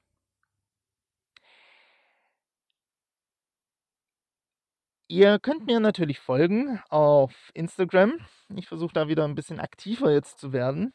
Ihr 5.06 5.38
könnt 5.38 5.66
mir 5.66 5.78
natürlich 5.78 6.18
folgen 6.18 6.80
auf 6.88 7.52
Instagram. 7.54 8.14
Ich 8.56 8.66
versuche 8.66 8.92
da 8.92 9.06
wieder 9.06 9.24
ein 9.24 9.36
bisschen 9.36 9.60
aktiver 9.60 10.10
jetzt 10.12 10.40
zu 10.40 10.52
werden. 10.52 10.92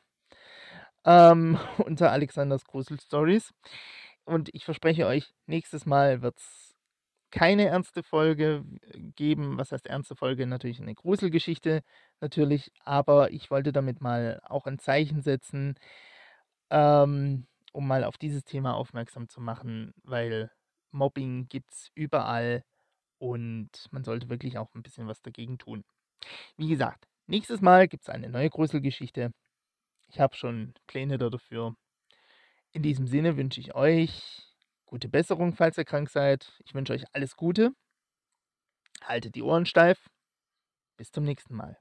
Ähm, 1.05 1.57
unter 1.77 2.11
Alexanders 2.11 2.65
Grusel 2.65 2.99
Stories. 2.99 3.53
Und 4.25 4.49
ich 4.53 4.65
verspreche 4.65 5.07
euch, 5.07 5.33
nächstes 5.45 5.85
Mal 5.85 6.21
wird 6.21 6.37
es 6.37 6.66
keine 7.31 7.65
ernste 7.67 8.03
Folge 8.03 8.63
geben. 9.15 9.57
Was 9.57 9.71
heißt 9.71 9.87
ernste 9.87 10.15
Folge? 10.15 10.47
Natürlich 10.47 10.81
eine 10.81 10.95
Gruselgeschichte, 10.95 11.83
natürlich. 12.21 12.71
Aber 12.83 13.31
ich 13.31 13.51
wollte 13.51 13.71
damit 13.71 14.01
mal 14.01 14.41
auch 14.45 14.65
ein 14.65 14.79
Zeichen 14.79 15.21
setzen, 15.21 15.75
ähm, 16.69 17.47
um 17.73 17.87
mal 17.87 18.03
auf 18.03 18.17
dieses 18.17 18.43
Thema 18.43 18.75
aufmerksam 18.75 19.29
zu 19.29 19.41
machen, 19.41 19.93
weil 20.03 20.51
Mobbing 20.91 21.47
gibt 21.47 21.73
es 21.73 21.91
überall 21.95 22.63
und 23.19 23.69
man 23.91 24.03
sollte 24.03 24.29
wirklich 24.29 24.57
auch 24.57 24.73
ein 24.75 24.83
bisschen 24.83 25.07
was 25.07 25.21
dagegen 25.21 25.57
tun. 25.57 25.83
Wie 26.57 26.69
gesagt, 26.69 27.07
nächstes 27.27 27.61
Mal 27.61 27.87
gibt 27.87 28.03
es 28.03 28.09
eine 28.09 28.29
neue 28.29 28.49
Gruselgeschichte. 28.49 29.31
Ich 30.09 30.19
habe 30.19 30.35
schon 30.35 30.73
Pläne 30.87 31.17
dafür. 31.17 31.75
In 32.71 32.83
diesem 32.83 33.07
Sinne 33.07 33.37
wünsche 33.37 33.59
ich 33.59 33.75
euch 33.75 34.46
gute 34.88 35.08
Besserung, 35.10 35.54
falls 35.54 35.78
ihr 35.78 35.86
krank 35.86 36.10
seid. 36.10 36.60
Ich 36.65 36.73
wünsche 36.73 36.93
euch 36.93 37.06
alles 37.13 37.36
Gute. 37.36 37.73
Haltet 39.04 39.36
die 39.36 39.43
Ohren 39.43 39.65
steif. 39.67 40.10
Bis 40.97 41.12
zum 41.12 41.23
nächsten 41.23 41.56
Mal. 41.56 41.78